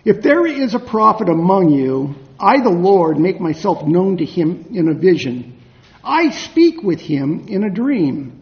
If 0.04 0.22
there 0.22 0.46
is 0.46 0.74
a 0.74 0.80
prophet 0.80 1.30
among 1.30 1.70
you, 1.70 2.16
I, 2.40 2.60
the 2.62 2.70
Lord, 2.70 3.18
make 3.18 3.40
myself 3.40 3.88
known 3.88 4.18
to 4.18 4.26
him 4.26 4.66
in 4.72 4.90
a 4.90 4.94
vision. 4.94 5.62
I 6.04 6.32
speak 6.32 6.82
with 6.82 7.00
him 7.00 7.48
in 7.48 7.64
a 7.64 7.70
dream. 7.70 8.42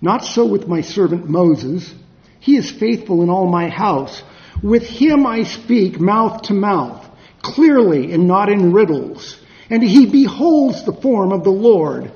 Not 0.00 0.24
so 0.24 0.46
with 0.46 0.66
my 0.66 0.80
servant 0.80 1.28
Moses. 1.28 1.94
He 2.40 2.56
is 2.56 2.70
faithful 2.70 3.22
in 3.22 3.30
all 3.30 3.46
my 3.46 3.68
house. 3.68 4.22
With 4.62 4.82
him 4.82 5.26
I 5.26 5.44
speak 5.44 6.00
mouth 6.00 6.42
to 6.42 6.54
mouth, 6.54 7.06
clearly 7.42 8.12
and 8.12 8.26
not 8.26 8.48
in 8.48 8.72
riddles. 8.72 9.38
And 9.70 9.82
he 9.82 10.06
beholds 10.06 10.84
the 10.84 10.92
form 10.92 11.32
of 11.32 11.44
the 11.44 11.50
Lord. 11.50 12.10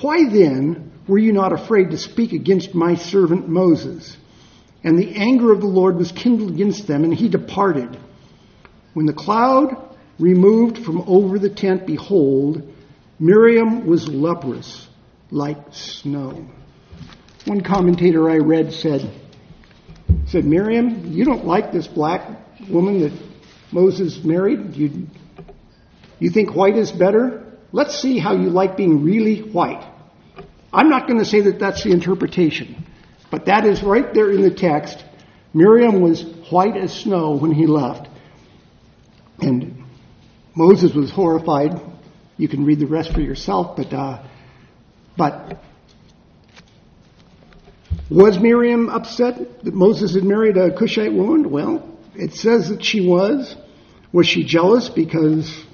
Why 0.00 0.28
then 0.28 0.92
were 1.06 1.18
you 1.18 1.32
not 1.32 1.52
afraid 1.52 1.90
to 1.90 1.98
speak 1.98 2.32
against 2.32 2.74
my 2.74 2.94
servant 2.96 3.48
Moses? 3.48 4.16
And 4.84 4.98
the 4.98 5.14
anger 5.16 5.52
of 5.52 5.60
the 5.60 5.66
Lord 5.66 5.96
was 5.96 6.12
kindled 6.12 6.50
against 6.50 6.86
them, 6.86 7.04
and 7.04 7.14
he 7.14 7.28
departed. 7.28 7.98
When 8.94 9.06
the 9.06 9.12
cloud 9.12 9.96
removed 10.18 10.78
from 10.78 11.02
over 11.06 11.38
the 11.38 11.50
tent, 11.50 11.86
behold, 11.86 12.72
Miriam 13.18 13.86
was 13.86 14.08
leprous 14.08 14.88
like 15.30 15.58
snow. 15.72 16.46
One 17.44 17.60
commentator 17.60 18.28
I 18.28 18.36
read 18.36 18.72
said, 18.72 19.19
said, 20.30 20.44
Miriam, 20.44 21.12
you 21.12 21.24
don't 21.24 21.44
like 21.44 21.72
this 21.72 21.88
black 21.88 22.28
woman 22.68 23.00
that 23.00 23.12
Moses 23.72 24.22
married? 24.22 24.76
You, 24.76 25.08
you 26.20 26.30
think 26.30 26.54
white 26.54 26.76
is 26.76 26.92
better? 26.92 27.44
Let's 27.72 27.98
see 27.98 28.18
how 28.18 28.34
you 28.34 28.48
like 28.50 28.76
being 28.76 29.02
really 29.04 29.40
white. 29.40 29.84
I'm 30.72 30.88
not 30.88 31.08
going 31.08 31.18
to 31.18 31.24
say 31.24 31.40
that 31.42 31.58
that's 31.58 31.82
the 31.82 31.90
interpretation, 31.90 32.86
but 33.30 33.46
that 33.46 33.66
is 33.66 33.82
right 33.82 34.14
there 34.14 34.30
in 34.30 34.42
the 34.42 34.54
text. 34.54 35.04
Miriam 35.52 36.00
was 36.00 36.22
white 36.50 36.76
as 36.76 36.96
snow 36.96 37.36
when 37.36 37.50
he 37.50 37.66
left. 37.66 38.08
And 39.40 39.84
Moses 40.54 40.94
was 40.94 41.10
horrified. 41.10 41.80
You 42.36 42.46
can 42.48 42.64
read 42.64 42.78
the 42.78 42.86
rest 42.86 43.12
for 43.12 43.20
yourself, 43.20 43.76
but, 43.76 43.92
uh, 43.92 44.22
but 45.16 45.60
was 48.10 48.40
Miriam 48.40 48.88
upset 48.88 49.62
that 49.62 49.72
Moses 49.72 50.14
had 50.14 50.24
married 50.24 50.56
a 50.56 50.76
Cushite 50.76 51.12
woman? 51.12 51.50
Well, 51.50 51.96
it 52.14 52.34
says 52.34 52.68
that 52.68 52.84
she 52.84 53.06
was. 53.06 53.56
Was 54.12 54.26
she 54.26 54.42
jealous 54.42 54.88
because 54.88 55.64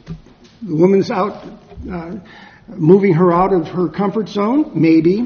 the 0.62 0.74
woman's 0.74 1.10
out, 1.10 1.42
uh, 1.90 2.16
moving 2.68 3.14
her 3.14 3.32
out 3.32 3.54
of 3.54 3.68
her 3.68 3.88
comfort 3.88 4.28
zone? 4.28 4.72
Maybe. 4.74 5.22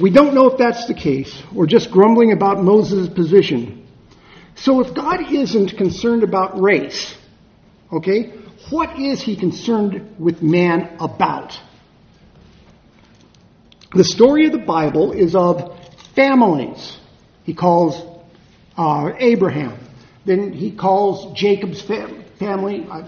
We 0.00 0.10
don't 0.10 0.34
know 0.34 0.50
if 0.50 0.58
that's 0.58 0.88
the 0.88 0.94
case, 0.94 1.40
or 1.54 1.66
just 1.66 1.92
grumbling 1.92 2.32
about 2.32 2.64
Moses' 2.64 3.08
position. 3.08 3.86
So 4.56 4.80
if 4.80 4.94
God 4.94 5.32
isn't 5.32 5.76
concerned 5.76 6.24
about 6.24 6.60
race, 6.60 7.14
okay, 7.92 8.32
what 8.70 8.98
is 8.98 9.22
he 9.22 9.36
concerned 9.36 10.16
with 10.18 10.42
man 10.42 10.96
about? 10.98 11.56
The 13.94 14.02
story 14.02 14.46
of 14.46 14.52
the 14.52 14.58
Bible 14.58 15.12
is 15.12 15.36
of 15.36 15.78
families. 16.16 16.98
He 17.44 17.54
calls 17.54 18.02
uh, 18.76 19.12
Abraham. 19.16 19.78
Then 20.24 20.52
he 20.52 20.72
calls 20.72 21.38
Jacob's 21.38 21.80
fam- 21.80 22.24
family. 22.40 22.84
Uh, 22.90 23.06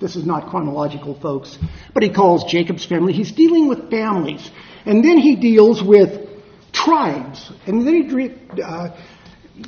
this 0.00 0.16
is 0.16 0.24
not 0.24 0.48
chronological, 0.48 1.20
folks, 1.20 1.58
but 1.92 2.02
he 2.02 2.08
calls 2.08 2.50
Jacob's 2.50 2.86
family. 2.86 3.12
He's 3.12 3.32
dealing 3.32 3.68
with 3.68 3.90
families. 3.90 4.50
And 4.86 5.04
then 5.04 5.18
he 5.18 5.36
deals 5.36 5.82
with 5.82 6.26
tribes. 6.72 7.52
And 7.66 7.86
then 7.86 8.08
he, 8.08 8.62
uh, 8.62 8.96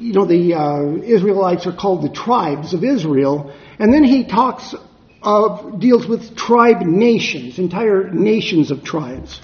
you 0.00 0.14
know, 0.14 0.24
the 0.24 0.54
uh, 0.54 1.02
Israelites 1.02 1.66
are 1.66 1.76
called 1.76 2.02
the 2.02 2.14
tribes 2.14 2.72
of 2.72 2.82
Israel. 2.82 3.54
And 3.78 3.92
then 3.92 4.04
he 4.04 4.24
talks 4.26 4.74
of, 5.22 5.80
deals 5.80 6.06
with 6.06 6.34
tribe 6.34 6.80
nations, 6.80 7.58
entire 7.58 8.10
nations 8.10 8.70
of 8.70 8.82
tribes 8.82 9.42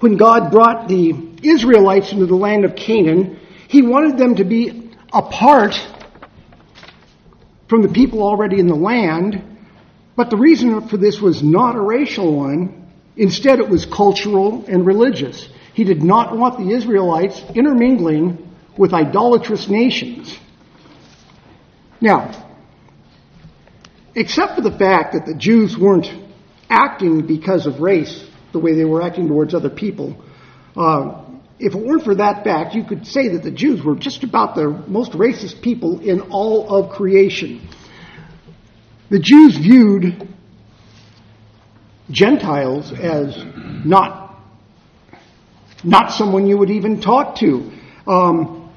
when 0.00 0.16
God 0.16 0.50
brought 0.50 0.88
the 0.88 1.14
Israelites 1.42 2.12
into 2.12 2.26
the 2.26 2.36
land 2.36 2.64
of 2.64 2.76
Canaan, 2.76 3.38
He 3.68 3.82
wanted 3.82 4.18
them 4.18 4.36
to 4.36 4.44
be 4.44 4.92
apart 5.12 5.74
from 7.68 7.82
the 7.82 7.88
people 7.88 8.22
already 8.22 8.60
in 8.60 8.66
the 8.66 8.74
land, 8.76 9.42
but 10.14 10.30
the 10.30 10.36
reason 10.36 10.88
for 10.88 10.96
this 10.96 11.20
was 11.20 11.42
not 11.42 11.76
a 11.76 11.80
racial 11.80 12.36
one. 12.36 12.90
Instead, 13.16 13.58
it 13.58 13.68
was 13.68 13.86
cultural 13.86 14.64
and 14.66 14.86
religious. 14.86 15.48
He 15.74 15.84
did 15.84 16.02
not 16.02 16.36
want 16.36 16.58
the 16.58 16.74
Israelites 16.74 17.42
intermingling 17.54 18.54
with 18.76 18.92
idolatrous 18.92 19.68
nations. 19.68 20.36
Now, 22.00 22.46
except 24.14 24.54
for 24.54 24.60
the 24.60 24.76
fact 24.76 25.14
that 25.14 25.26
the 25.26 25.34
Jews 25.34 25.76
weren't 25.76 26.10
acting 26.68 27.26
because 27.26 27.66
of 27.66 27.80
race, 27.80 28.24
the 28.56 28.64
way 28.64 28.74
they 28.74 28.86
were 28.86 29.02
acting 29.02 29.28
towards 29.28 29.54
other 29.54 29.68
people. 29.68 30.16
Uh, 30.74 31.22
if 31.58 31.74
it 31.74 31.78
weren't 31.78 32.04
for 32.04 32.14
that 32.14 32.42
fact, 32.42 32.74
you 32.74 32.84
could 32.84 33.06
say 33.06 33.28
that 33.28 33.42
the 33.42 33.50
Jews 33.50 33.82
were 33.82 33.96
just 33.96 34.24
about 34.24 34.54
the 34.54 34.68
most 34.86 35.12
racist 35.12 35.60
people 35.60 36.00
in 36.00 36.20
all 36.22 36.74
of 36.74 36.92
creation. 36.96 37.68
The 39.10 39.18
Jews 39.18 39.56
viewed 39.56 40.28
Gentiles 42.10 42.92
as 42.92 43.36
not, 43.84 44.38
not 45.84 46.12
someone 46.12 46.46
you 46.46 46.56
would 46.56 46.70
even 46.70 47.00
talk 47.00 47.36
to. 47.36 47.72
Um, 48.06 48.72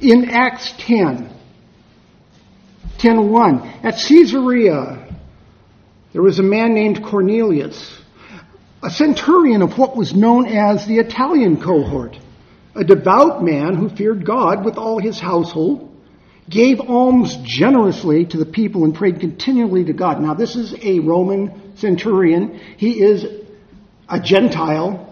in 0.00 0.30
Acts 0.30 0.74
10, 0.78 1.30
10.1, 2.98 3.84
at 3.84 3.94
Caesarea, 4.08 5.16
there 6.12 6.22
was 6.22 6.38
a 6.38 6.42
man 6.42 6.74
named 6.74 7.02
Cornelius, 7.04 8.01
a 8.82 8.90
centurion 8.90 9.62
of 9.62 9.78
what 9.78 9.96
was 9.96 10.14
known 10.14 10.46
as 10.46 10.86
the 10.86 10.98
Italian 10.98 11.60
cohort, 11.60 12.18
a 12.74 12.82
devout 12.82 13.42
man 13.42 13.74
who 13.74 13.88
feared 13.88 14.24
God 14.26 14.64
with 14.64 14.76
all 14.76 14.98
his 14.98 15.20
household, 15.20 15.88
gave 16.50 16.80
alms 16.80 17.36
generously 17.44 18.26
to 18.26 18.36
the 18.36 18.46
people, 18.46 18.84
and 18.84 18.94
prayed 18.94 19.20
continually 19.20 19.84
to 19.84 19.92
God. 19.92 20.20
Now, 20.20 20.34
this 20.34 20.56
is 20.56 20.74
a 20.82 20.98
Roman 20.98 21.76
centurion. 21.76 22.58
He 22.76 23.00
is 23.00 23.24
a 24.08 24.18
Gentile. 24.18 25.08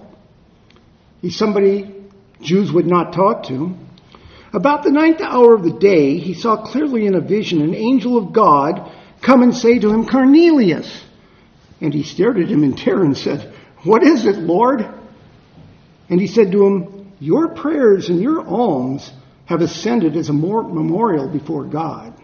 He's 1.23 1.37
somebody 1.37 1.95
Jews 2.41 2.73
would 2.73 2.87
not 2.87 3.13
talk 3.13 3.45
to. 3.45 3.75
About 4.53 4.83
the 4.83 4.91
ninth 4.91 5.21
hour 5.21 5.55
of 5.55 5.63
the 5.63 5.79
day, 5.79 6.19
he 6.19 6.35
saw 6.35 6.57
clearly 6.57 7.07
in 7.07 7.15
a 7.15 7.21
vision 7.21 7.61
an 7.61 7.75
angel 7.75 8.17
of 8.17 8.33
God 8.33 8.91
come 9.23 9.43
and 9.43 9.55
say 9.55 9.79
to 9.79 9.91
him, 9.91 10.07
Cornelius. 10.09 11.05
And 11.81 11.95
he 11.95 12.03
stared 12.03 12.39
at 12.39 12.49
him 12.49 12.65
in 12.65 12.75
terror 12.75 13.05
and 13.05 13.17
said, 13.17 13.50
What 13.85 14.03
is 14.03 14.27
it, 14.27 14.37
Lord? 14.37 14.87
And 16.09 16.21
he 16.21 16.27
said 16.27 16.53
to 16.53 16.67
him, 16.67 17.13
Your 17.19 17.49
prayers 17.49 18.09
and 18.09 18.21
your 18.21 18.47
alms 18.47 19.11
have 19.47 19.63
ascended 19.63 20.17
as 20.17 20.29
a 20.29 20.33
memorial 20.33 21.29
before 21.29 21.65
God. 21.65 22.15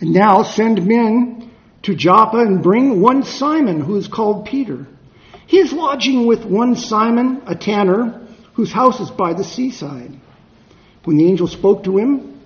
And 0.00 0.12
now 0.12 0.42
send 0.42 0.86
men 0.86 1.50
to 1.82 1.94
Joppa 1.94 2.38
and 2.38 2.62
bring 2.62 3.00
one 3.00 3.22
Simon 3.22 3.80
who 3.80 3.96
is 3.96 4.08
called 4.08 4.46
Peter. 4.46 4.86
He 5.46 5.58
is 5.58 5.72
lodging 5.72 6.26
with 6.26 6.44
one 6.44 6.76
Simon, 6.76 7.42
a 7.46 7.54
tanner, 7.54 8.26
whose 8.54 8.72
house 8.72 9.00
is 9.00 9.10
by 9.10 9.32
the 9.32 9.44
seaside. 9.44 10.12
When 11.04 11.16
the 11.16 11.26
angel 11.26 11.46
spoke 11.46 11.84
to 11.84 11.96
him, 11.96 12.40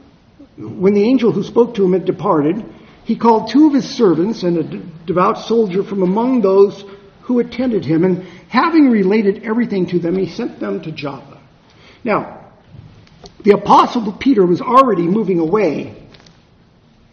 when 0.57 0.95
the 0.95 1.03
angel 1.03 1.33
who 1.33 1.43
spoke 1.43 1.75
to 1.75 1.85
him 1.85 1.95
had 1.95 2.05
departed, 2.05 2.65
he 3.05 3.17
called 3.17 3.51
two 3.51 3.67
of 3.67 3.75
his 3.75 3.89
servants 3.89 4.43
and 4.43 4.59
a 4.59 4.83
devout 5.07 5.39
soldier 5.39 5.83
from 5.83 6.03
among 6.03 6.43
those 6.43 6.85
who 7.23 7.39
attended 7.39 7.85
him, 7.85 8.05
and 8.05 8.25
having 8.49 8.91
related 8.91 9.45
everything 9.45 9.87
to 9.87 9.99
them, 9.99 10.17
he 10.17 10.29
sent 10.29 10.61
them 10.61 10.83
to 10.83 10.93
Joppa. 10.93 11.41
Now, 12.05 12.51
the 13.45 13.53
apostle 13.53 14.13
Peter 14.13 14.47
was 14.47 14.61
already 14.61 15.03
moving 15.03 15.39
away 15.39 16.09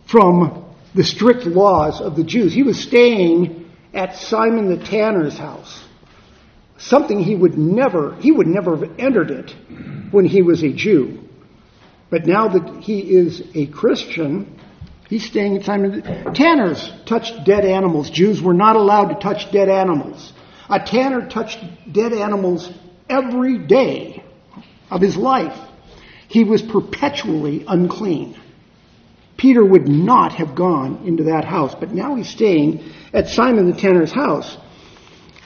from 0.08 0.66
the 0.96 1.04
strict 1.04 1.46
laws 1.46 2.02
of 2.02 2.16
the 2.16 2.24
Jews. 2.24 2.54
He 2.54 2.64
was 2.64 2.80
staying 2.80 3.72
at 3.94 4.16
Simon 4.16 4.70
the 4.70 4.84
tanner's 4.84 5.38
house. 5.38 5.84
Something 6.78 7.20
he 7.20 7.36
would 7.36 7.58
never, 7.58 8.16
he 8.16 8.32
would 8.32 8.48
never 8.48 8.78
have 8.78 9.00
entered 9.00 9.32
it 9.32 9.56
when 10.12 10.26
he 10.26 10.42
was 10.42 10.64
a 10.64 10.72
Jew. 10.72 11.20
But 12.10 12.26
now 12.26 12.48
that 12.48 12.82
he 12.82 13.00
is 13.00 13.44
a 13.54 13.68
Christian, 13.68 14.59
he's 15.10 15.26
staying 15.26 15.58
at 15.58 15.66
Simon. 15.66 16.02
Tanners 16.34 16.92
touched 17.06 17.44
dead 17.44 17.66
animals. 17.66 18.10
Jews 18.10 18.42
were 18.42 18.54
not 18.54 18.78
allowed 18.78 19.10
to 19.10 19.16
touch 19.16 19.52
dead 19.52 19.68
animals. 19.68 20.32
A 20.70 20.80
tanner 20.80 21.28
touched 21.28 21.60
dead 21.92 22.14
animals 22.14 22.72
every 23.10 23.58
day 23.58 24.24
of 24.90 25.02
his 25.02 25.18
life. 25.18 25.58
He 26.28 26.44
was 26.44 26.62
perpetually 26.62 27.66
unclean. 27.68 28.40
Peter 29.36 29.66
would 29.66 29.88
not 29.88 30.34
have 30.34 30.54
gone 30.54 31.08
into 31.08 31.24
that 31.24 31.46
house, 31.46 31.74
but 31.74 31.92
now 31.92 32.16
he's 32.16 32.30
staying 32.30 32.84
at 33.14 33.28
Simon 33.28 33.72
the 33.72 33.78
tanner's 33.78 34.12
house. 34.12 34.58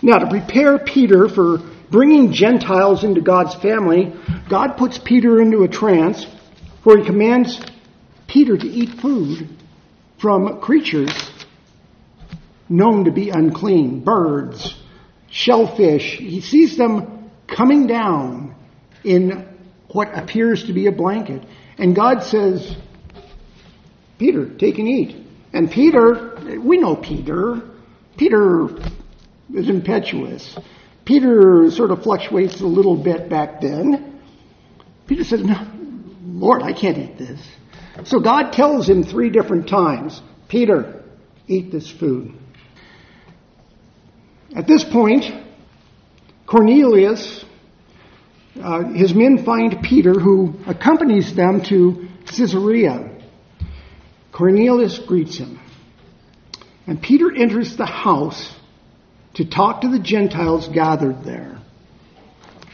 Now, 0.02 0.18
to 0.18 0.28
prepare 0.28 0.78
Peter 0.80 1.30
for 1.30 1.60
bringing 1.90 2.34
Gentiles 2.34 3.04
into 3.04 3.22
God's 3.22 3.56
family, 3.56 4.12
God 4.50 4.78
puts 4.78 4.98
Peter 4.98 5.42
into 5.42 5.64
a 5.64 5.68
trance 5.68 6.26
where 6.84 6.98
he 6.98 7.06
commands 7.06 7.62
Peter 8.34 8.58
to 8.58 8.66
eat 8.68 9.00
food 9.00 9.48
from 10.20 10.60
creatures 10.60 11.14
known 12.68 13.06
to 13.06 13.12
be 13.12 13.30
unclean 13.30 14.00
birds, 14.04 14.76
shellfish. 15.30 16.18
He 16.18 16.42
sees 16.42 16.76
them 16.76 17.30
coming 17.46 17.86
down 17.86 18.56
in 19.04 19.48
what 19.90 20.18
appears 20.18 20.64
to 20.66 20.74
be 20.74 20.88
a 20.88 20.92
blanket. 20.92 21.44
And 21.78 21.96
God 21.96 22.24
says, 22.24 22.76
Peter, 24.18 24.50
take 24.58 24.80
and 24.80 24.88
eat. 24.88 25.16
And 25.54 25.70
Peter, 25.70 26.60
we 26.60 26.80
know 26.80 26.96
Peter. 26.96 27.62
Peter 28.18 28.70
is 29.54 29.70
impetuous. 29.70 30.58
Peter 31.06 31.70
sort 31.70 31.92
of 31.92 32.02
fluctuates 32.02 32.62
a 32.62 32.66
little 32.66 32.98
bit 32.98 33.30
back 33.30 33.62
then. 33.62 34.20
Peter 35.06 35.24
says, 35.24 35.44
no, 35.44 35.68
Lord, 36.24 36.64
I 36.64 36.74
can't 36.74 36.98
eat 36.98 37.20
this. 37.20 37.40
So 38.06 38.20
God 38.20 38.54
tells 38.54 38.90
him 38.90 39.04
three 39.04 39.30
different 39.30 39.68
times, 39.68 40.22
Peter, 40.48 41.04
eat 41.48 41.72
this 41.72 41.90
food. 41.90 42.34
At 44.56 44.68
this 44.68 44.84
point, 44.84 45.26
Cornelius 46.46 47.44
uh, 48.62 48.84
his 48.90 49.14
men 49.14 49.44
find 49.44 49.82
Peter, 49.82 50.14
who 50.14 50.54
accompanies 50.68 51.36
them 51.36 51.64
to 51.66 52.08
Caesarea. 52.28 53.10
Cornelius 54.32 55.00
greets 55.00 55.38
him. 55.38 55.60
And 56.86 57.02
Peter 57.02 57.32
enters 57.36 57.78
the 57.78 57.86
house 57.86 58.54
to 59.36 59.46
talk 59.46 59.82
to 59.82 59.90
the 59.90 60.00
Gentiles 60.00 60.68
gathered 60.68 61.24
there. 61.24 61.60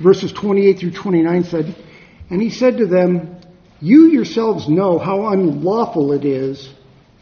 Verses 0.02 0.34
28 0.34 0.80
through 0.80 0.92
29 0.92 1.44
said, 1.46 1.76
And 2.30 2.42
he 2.42 2.50
said 2.50 2.78
to 2.78 2.86
them, 2.86 3.39
You 3.82 4.08
yourselves 4.08 4.68
know 4.68 5.00
how 5.00 5.28
unlawful 5.28 6.12
it 6.12 6.26
is 6.26 6.70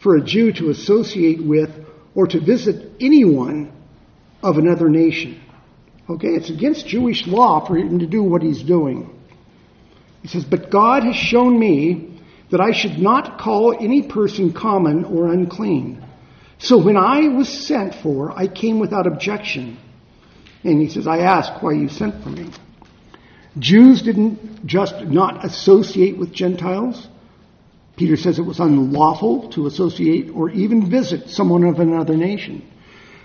for 0.02 0.16
a 0.16 0.24
Jew 0.24 0.52
to 0.54 0.70
associate 0.70 1.44
with 1.44 1.70
or 2.14 2.26
to 2.26 2.40
visit 2.40 2.92
anyone 3.00 3.72
of 4.42 4.58
another 4.58 4.88
nation. 4.88 5.40
Okay, 6.08 6.28
it's 6.28 6.50
against 6.50 6.86
Jewish 6.86 7.26
law 7.26 7.66
for 7.66 7.76
him 7.76 7.98
to 7.98 8.06
do 8.06 8.22
what 8.22 8.42
he's 8.42 8.62
doing. 8.62 9.10
He 10.22 10.28
says, 10.28 10.44
But 10.44 10.70
God 10.70 11.04
has 11.04 11.16
shown 11.16 11.58
me 11.58 12.20
that 12.50 12.60
I 12.60 12.72
should 12.72 12.98
not 12.98 13.38
call 13.38 13.76
any 13.78 14.02
person 14.02 14.52
common 14.52 15.04
or 15.04 15.32
unclean. 15.32 16.04
So 16.58 16.82
when 16.82 16.96
I 16.96 17.28
was 17.28 17.48
sent 17.48 17.94
for, 17.94 18.36
I 18.36 18.48
came 18.48 18.80
without 18.80 19.06
objection. 19.06 19.78
And 20.64 20.80
he 20.80 20.88
says, 20.88 21.06
I 21.06 21.18
ask 21.18 21.62
why 21.62 21.72
you 21.72 21.88
sent 21.88 22.22
for 22.22 22.30
me. 22.30 22.50
Jews 23.58 24.02
didn't 24.02 24.66
just 24.66 24.96
not 25.04 25.44
associate 25.44 26.18
with 26.18 26.32
Gentiles. 26.32 27.08
Peter 27.96 28.16
says 28.16 28.38
it 28.38 28.42
was 28.42 28.60
unlawful 28.60 29.50
to 29.50 29.66
associate 29.66 30.30
or 30.30 30.50
even 30.50 30.90
visit 30.90 31.28
someone 31.30 31.64
of 31.64 31.80
another 31.80 32.16
nation. 32.16 32.68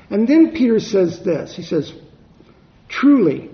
And 0.10 0.28
then 0.28 0.52
Peter 0.52 0.80
says 0.80 1.24
this. 1.24 1.56
He 1.56 1.64
says, 1.64 1.94
Truly, 2.88 3.50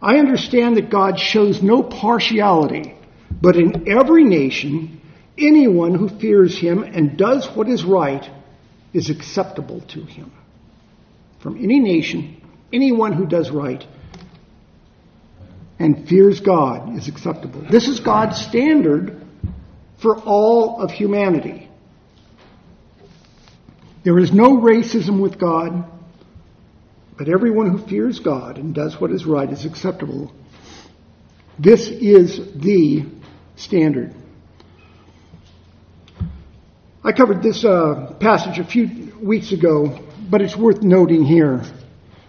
I 0.00 0.18
understand 0.18 0.76
that 0.76 0.90
God 0.90 1.18
shows 1.18 1.62
no 1.62 1.82
partiality, 1.82 2.94
but 3.40 3.56
in 3.56 3.88
every 3.88 4.24
nation, 4.24 5.00
anyone 5.38 5.94
who 5.94 6.08
fears 6.08 6.58
him 6.58 6.82
and 6.82 7.16
does 7.16 7.46
what 7.54 7.68
is 7.68 7.84
right 7.84 8.28
is 8.92 9.10
acceptable 9.10 9.80
to 9.88 10.04
him. 10.04 10.32
From 11.40 11.56
any 11.56 11.80
nation, 11.80 12.40
anyone 12.72 13.12
who 13.12 13.26
does 13.26 13.50
right 13.50 13.84
and 15.78 16.08
fears 16.08 16.40
God 16.40 16.96
is 16.96 17.08
acceptable. 17.08 17.64
This 17.70 17.88
is 17.88 18.00
God's 18.00 18.40
standard 18.40 19.20
for 20.00 20.18
all 20.18 20.80
of 20.80 20.90
humanity. 20.90 21.68
There 24.04 24.18
is 24.18 24.32
no 24.32 24.58
racism 24.58 25.20
with 25.20 25.38
God. 25.38 25.90
But 27.16 27.28
everyone 27.28 27.70
who 27.70 27.78
fears 27.78 28.18
God 28.18 28.58
and 28.58 28.74
does 28.74 29.00
what 29.00 29.12
is 29.12 29.24
right 29.24 29.48
is 29.48 29.64
acceptable. 29.64 30.32
This 31.58 31.88
is 31.88 32.38
the 32.54 33.06
standard. 33.56 34.14
I 37.04 37.12
covered 37.12 37.42
this 37.42 37.64
uh, 37.64 38.16
passage 38.18 38.58
a 38.58 38.64
few 38.64 39.12
weeks 39.22 39.52
ago, 39.52 40.00
but 40.28 40.40
it's 40.40 40.56
worth 40.56 40.82
noting 40.82 41.24
here. 41.24 41.62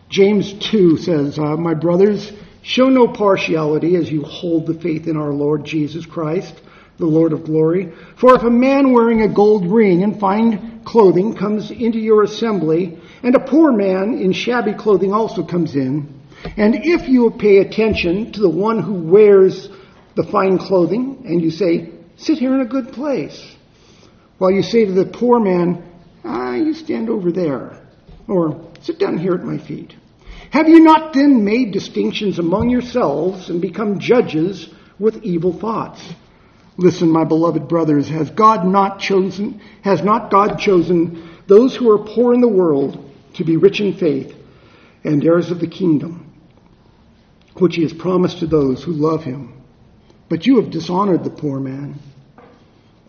James 0.09 0.53
2 0.69 0.97
says, 0.97 1.39
uh, 1.39 1.55
My 1.55 1.73
brothers, 1.73 2.31
show 2.65 2.89
no 2.89 3.07
partiality 3.07 3.95
as 3.95 4.11
you 4.11 4.23
hold 4.23 4.65
the 4.65 4.73
faith 4.73 5.07
in 5.07 5.15
our 5.15 5.31
Lord 5.31 5.63
Jesus 5.63 6.03
Christ, 6.03 6.59
the 6.97 7.05
Lord 7.05 7.31
of 7.31 7.45
glory. 7.45 7.93
For 8.17 8.35
if 8.35 8.41
a 8.41 8.49
man 8.49 8.91
wearing 8.91 9.21
a 9.21 9.31
gold 9.31 9.69
ring 9.69 10.01
and 10.01 10.19
fine 10.19 10.81
clothing 10.83 11.35
comes 11.35 11.69
into 11.69 11.99
your 11.99 12.23
assembly, 12.23 12.99
and 13.21 13.35
a 13.35 13.39
poor 13.39 13.71
man 13.71 14.17
in 14.19 14.33
shabby 14.33 14.73
clothing 14.73 15.13
also 15.13 15.43
comes 15.43 15.75
in. 15.75 16.19
And 16.57 16.75
if 16.83 17.07
you 17.07 17.29
pay 17.29 17.59
attention 17.59 18.31
to 18.31 18.41
the 18.41 18.49
one 18.49 18.79
who 18.79 18.95
wears 18.95 19.69
the 20.15 20.23
fine 20.23 20.57
clothing, 20.57 21.23
and 21.25 21.41
you 21.43 21.51
say, 21.51 21.91
sit 22.17 22.39
here 22.39 22.55
in 22.55 22.61
a 22.61 22.65
good 22.65 22.93
place, 22.93 23.55
while 24.39 24.51
you 24.51 24.63
say 24.63 24.85
to 24.85 24.91
the 24.91 25.05
poor 25.05 25.39
man, 25.39 25.87
ah, 26.23 26.55
you 26.55 26.73
stand 26.73 27.11
over 27.11 27.31
there, 27.31 27.79
or 28.27 28.71
sit 28.81 28.97
down 28.97 29.19
here 29.19 29.35
at 29.35 29.43
my 29.43 29.59
feet. 29.59 29.95
Have 30.55 30.69
you 30.69 30.79
not 30.79 31.11
then 31.11 31.43
made 31.43 31.73
distinctions 31.73 32.39
among 32.39 32.69
yourselves 32.69 33.49
and 33.49 33.59
become 33.59 33.99
judges 33.99 34.69
with 34.97 35.21
evil 35.21 35.51
thoughts? 35.51 36.01
Listen, 36.77 37.11
my 37.11 37.25
beloved 37.25 37.67
brothers, 37.67 38.07
has 38.07 38.29
God 38.29 38.65
not 38.65 38.97
chosen, 38.97 39.59
has 39.81 40.01
not 40.01 40.31
God 40.31 40.57
chosen 40.57 41.29
those 41.47 41.75
who 41.75 41.91
are 41.91 42.05
poor 42.05 42.33
in 42.33 42.39
the 42.39 42.47
world 42.47 43.11
to 43.33 43.43
be 43.43 43.57
rich 43.57 43.81
in 43.81 43.95
faith 43.95 44.33
and 45.03 45.25
heirs 45.25 45.51
of 45.51 45.59
the 45.59 45.67
kingdom, 45.67 46.33
which 47.55 47.75
he 47.75 47.81
has 47.81 47.91
promised 47.91 48.39
to 48.39 48.47
those 48.47 48.81
who 48.81 48.93
love 48.93 49.25
him. 49.25 49.61
But 50.29 50.47
you 50.47 50.61
have 50.61 50.71
dishonored 50.71 51.25
the 51.25 51.31
poor 51.31 51.59
man. 51.59 51.99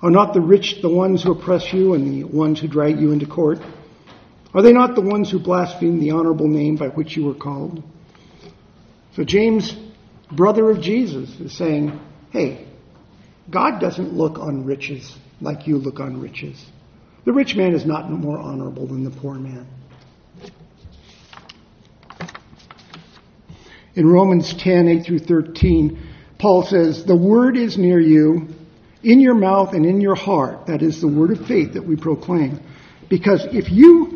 Are 0.02 0.10
not 0.10 0.34
the 0.34 0.40
rich 0.40 0.82
the 0.82 0.88
ones 0.88 1.22
who 1.22 1.30
oppress 1.30 1.72
you 1.72 1.94
and 1.94 2.12
the 2.12 2.24
ones 2.24 2.58
who 2.58 2.66
drag 2.66 2.98
you 3.00 3.12
into 3.12 3.26
court? 3.26 3.60
Are 4.56 4.62
they 4.62 4.72
not 4.72 4.94
the 4.94 5.02
ones 5.02 5.30
who 5.30 5.38
blaspheme 5.38 6.00
the 6.00 6.12
honorable 6.12 6.48
name 6.48 6.76
by 6.76 6.88
which 6.88 7.14
you 7.14 7.26
were 7.26 7.34
called? 7.34 7.82
So 9.14 9.22
James, 9.22 9.76
brother 10.32 10.70
of 10.70 10.80
Jesus, 10.80 11.28
is 11.38 11.54
saying, 11.54 12.00
hey, 12.30 12.66
God 13.50 13.80
doesn't 13.80 14.14
look 14.14 14.38
on 14.38 14.64
riches 14.64 15.14
like 15.42 15.66
you 15.66 15.76
look 15.76 16.00
on 16.00 16.22
riches. 16.22 16.64
The 17.26 17.34
rich 17.34 17.54
man 17.54 17.74
is 17.74 17.84
not 17.84 18.10
more 18.10 18.38
honorable 18.38 18.86
than 18.86 19.04
the 19.04 19.10
poor 19.10 19.34
man. 19.34 19.66
In 23.94 24.06
Romans 24.06 24.54
10, 24.54 24.88
8 24.88 25.04
through 25.04 25.18
13, 25.18 25.98
Paul 26.38 26.62
says, 26.62 27.04
The 27.04 27.16
word 27.16 27.58
is 27.58 27.76
near 27.76 28.00
you, 28.00 28.48
in 29.02 29.20
your 29.20 29.34
mouth 29.34 29.74
and 29.74 29.84
in 29.84 30.00
your 30.00 30.14
heart. 30.14 30.66
That 30.66 30.80
is 30.80 31.02
the 31.02 31.08
word 31.08 31.30
of 31.30 31.46
faith 31.46 31.74
that 31.74 31.84
we 31.84 31.96
proclaim. 31.96 32.60
Because 33.10 33.44
if 33.52 33.70
you 33.70 34.15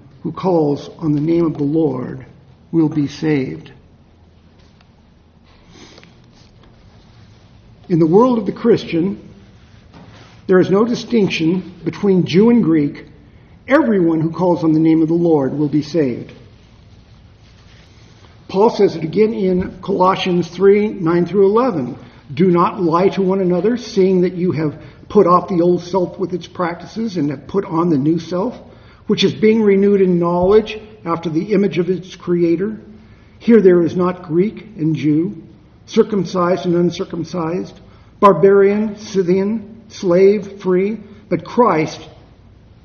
who 0.23 0.31
calls 0.31 0.89
on 0.97 1.13
the 1.13 1.21
name 1.21 1.45
of 1.45 1.57
the 1.57 1.63
Lord 1.63 2.25
will 2.71 2.89
be 2.89 3.07
saved. 3.07 3.71
In 7.89 7.99
the 7.99 8.07
world 8.07 8.37
of 8.37 8.45
the 8.45 8.51
Christian, 8.51 9.29
there 10.47 10.59
is 10.59 10.69
no 10.69 10.85
distinction 10.85 11.81
between 11.83 12.25
Jew 12.25 12.49
and 12.49 12.63
Greek. 12.63 13.05
Everyone 13.67 14.21
who 14.21 14.31
calls 14.31 14.63
on 14.63 14.73
the 14.73 14.79
name 14.79 15.01
of 15.01 15.07
the 15.07 15.13
Lord 15.13 15.53
will 15.53 15.69
be 15.69 15.81
saved. 15.81 16.33
Paul 18.47 18.69
says 18.69 18.95
it 18.95 19.03
again 19.03 19.33
in 19.33 19.81
Colossians 19.81 20.49
3 20.49 20.89
9 20.89 21.25
through 21.25 21.47
11. 21.47 21.97
Do 22.33 22.47
not 22.47 22.81
lie 22.81 23.09
to 23.09 23.21
one 23.21 23.41
another, 23.41 23.77
seeing 23.77 24.21
that 24.21 24.33
you 24.33 24.51
have 24.51 24.81
put 25.09 25.27
off 25.27 25.49
the 25.49 25.61
old 25.61 25.81
self 25.83 26.17
with 26.17 26.33
its 26.33 26.47
practices 26.47 27.17
and 27.17 27.29
have 27.29 27.47
put 27.47 27.65
on 27.65 27.89
the 27.89 27.97
new 27.97 28.19
self, 28.19 28.57
which 29.11 29.25
is 29.25 29.33
being 29.33 29.61
renewed 29.61 29.99
in 29.99 30.19
knowledge 30.19 30.79
after 31.03 31.29
the 31.29 31.51
image 31.51 31.77
of 31.77 31.89
its 31.89 32.15
creator. 32.15 32.79
Here 33.39 33.59
there 33.59 33.81
is 33.81 33.93
not 33.93 34.23
Greek 34.23 34.61
and 34.77 34.95
Jew, 34.95 35.43
circumcised 35.85 36.65
and 36.65 36.75
uncircumcised, 36.75 37.77
barbarian, 38.21 38.95
Scythian, 38.95 39.83
slave, 39.89 40.61
free, 40.61 40.97
but 41.27 41.43
Christ 41.43 42.07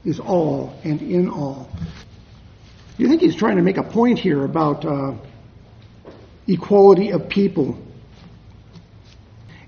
is 0.05 0.19
all 0.19 0.77
and 0.83 1.01
in 1.01 1.31
all. 1.31 1.71
You 2.99 3.07
think 3.07 3.21
he's 3.21 3.37
trying 3.37 3.55
to 3.59 3.62
make 3.62 3.77
a 3.77 3.85
point 3.85 4.19
here 4.19 4.45
about 4.45 4.85
uh, 4.85 5.15
equality 6.49 7.11
of 7.11 7.29
people? 7.29 7.79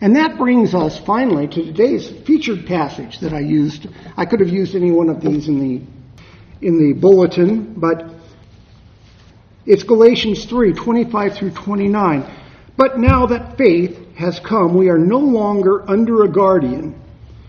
And 0.01 0.16
that 0.16 0.37
brings 0.37 0.75
us 0.75 0.99
finally 0.99 1.47
to 1.47 1.64
today's 1.66 2.09
featured 2.27 2.66
passage 2.66 3.21
that 3.21 3.33
I 3.33 3.42
used. 3.42 3.87
I 4.16 4.25
could 4.25 4.40
have 4.40 4.49
used 4.49 4.75
any 4.75 4.90
one 4.90 5.09
of 5.09 5.21
these 5.21 5.47
in 5.47 5.61
the 5.61 5.97
in 6.61 6.79
the 6.79 6.92
bulletin, 6.92 7.75
but 7.75 8.05
it's 9.66 9.83
Galatians 9.83 10.47
3, 10.47 10.73
25 10.73 11.35
through 11.35 11.51
29. 11.51 12.25
But 12.77 12.99
now 12.99 13.27
that 13.27 13.59
faith 13.59 14.16
has 14.16 14.40
come, 14.40 14.75
we 14.75 14.88
are 14.88 14.99
no 14.99 15.18
longer 15.18 15.88
under 15.88 16.25
a 16.25 16.29
guardian. 16.29 17.01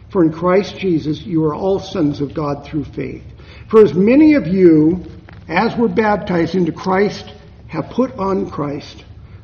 For 0.10 0.24
in 0.24 0.34
Christ 0.34 0.78
Jesus 0.78 1.22
you 1.22 1.45
are 1.45 1.56
all 1.56 1.80
sons 1.80 2.19
of 2.19 2.34
God 2.34 2.65
through 2.65 2.86
faith. 2.86 3.24
For 3.69 3.84
as 3.84 3.93
many 3.93 4.34
of 4.34 4.48
you 4.48 5.06
as 5.48 5.76
were 5.76 5.88
baptized 5.88 6.56
into 6.56 6.72
Christ 6.72 7.32
have 7.67 7.89
put 7.91 8.12
on 8.17 8.50
Christ. 8.50 9.04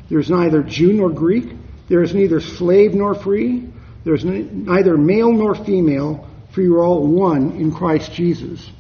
There 0.10 0.19
is 0.19 0.30
neither 0.30 0.62
Jew 0.63 0.93
nor 0.93 1.10
Greek, 1.10 1.56
there 1.88 2.04
is 2.04 2.13
neither 2.13 2.39
slave 2.39 2.93
nor 2.93 3.15
free, 3.15 3.71
there 4.04 4.13
is 4.13 4.23
neither 4.23 4.97
male 4.97 5.32
nor 5.32 5.56
female, 5.56 6.28
for 6.51 6.62
you 6.62 6.75
are 6.75 6.84
all 6.84 7.06
one 7.06 7.54
in 7.54 7.73
Christ 7.73 8.13
Jesus. 8.13 8.71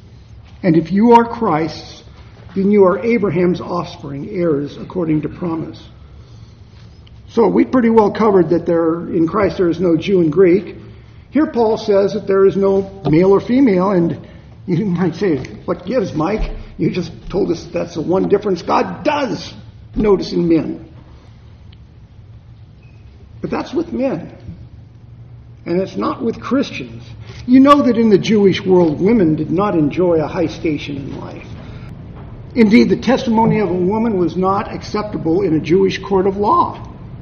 And 0.65 0.77
if 0.77 0.91
you 0.91 1.11
are 1.11 1.23
Christ's, 1.23 2.03
then 2.55 2.71
you 2.71 2.85
are 2.85 2.97
Abraham's 2.97 3.61
offspring, 3.61 4.31
heirs 4.31 4.77
according 4.77 5.21
to 5.21 5.29
promise. 5.29 5.79
So 7.29 7.47
we 7.47 7.65
pretty 7.65 7.91
well 7.91 8.09
covered 8.09 8.49
that 8.49 8.65
there 8.65 9.01
in 9.01 9.27
Christ 9.27 9.57
there 9.57 9.69
is 9.69 9.79
no 9.79 9.95
Jew 9.95 10.21
and 10.21 10.31
Greek. 10.31 10.77
Here 11.29 11.45
Paul 11.45 11.77
says 11.77 12.13
that 12.13 12.25
there 12.25 12.47
is 12.47 12.57
no 12.57 13.03
male 13.07 13.29
or 13.29 13.39
female, 13.39 13.91
and 13.91 14.27
you 14.65 14.85
might 14.85 15.13
say, 15.13 15.37
"What 15.65 15.85
gives, 15.85 16.15
Mike? 16.15 16.49
You 16.79 16.89
just 16.89 17.11
told 17.29 17.51
us 17.51 17.63
that's 17.65 17.93
the 17.93 18.01
one 18.01 18.27
difference 18.27 18.63
God 18.63 19.03
does 19.03 19.53
notice 19.95 20.33
in 20.33 20.47
men." 20.47 20.85
But 23.39 23.51
that's 23.51 23.71
with 23.71 23.93
men. 23.93 24.35
And 25.65 25.81
it's 25.81 25.95
not 25.95 26.23
with 26.23 26.39
Christians. 26.39 27.03
You 27.47 27.59
know 27.59 27.81
that 27.81 27.97
in 27.97 28.09
the 28.09 28.17
Jewish 28.17 28.61
world, 28.63 29.01
women 29.01 29.35
did 29.35 29.49
not 29.49 29.75
enjoy 29.75 30.15
a 30.15 30.27
high 30.27 30.45
station 30.45 30.97
in 30.97 31.19
life. 31.19 31.47
Indeed, 32.55 32.89
the 32.89 32.97
testimony 32.97 33.59
of 33.59 33.69
a 33.69 33.73
woman 33.73 34.17
was 34.17 34.37
not 34.37 34.73
acceptable 34.73 35.41
in 35.41 35.55
a 35.55 35.59
Jewish 35.59 35.99
court 35.99 36.27
of 36.27 36.37
law. 36.37 36.81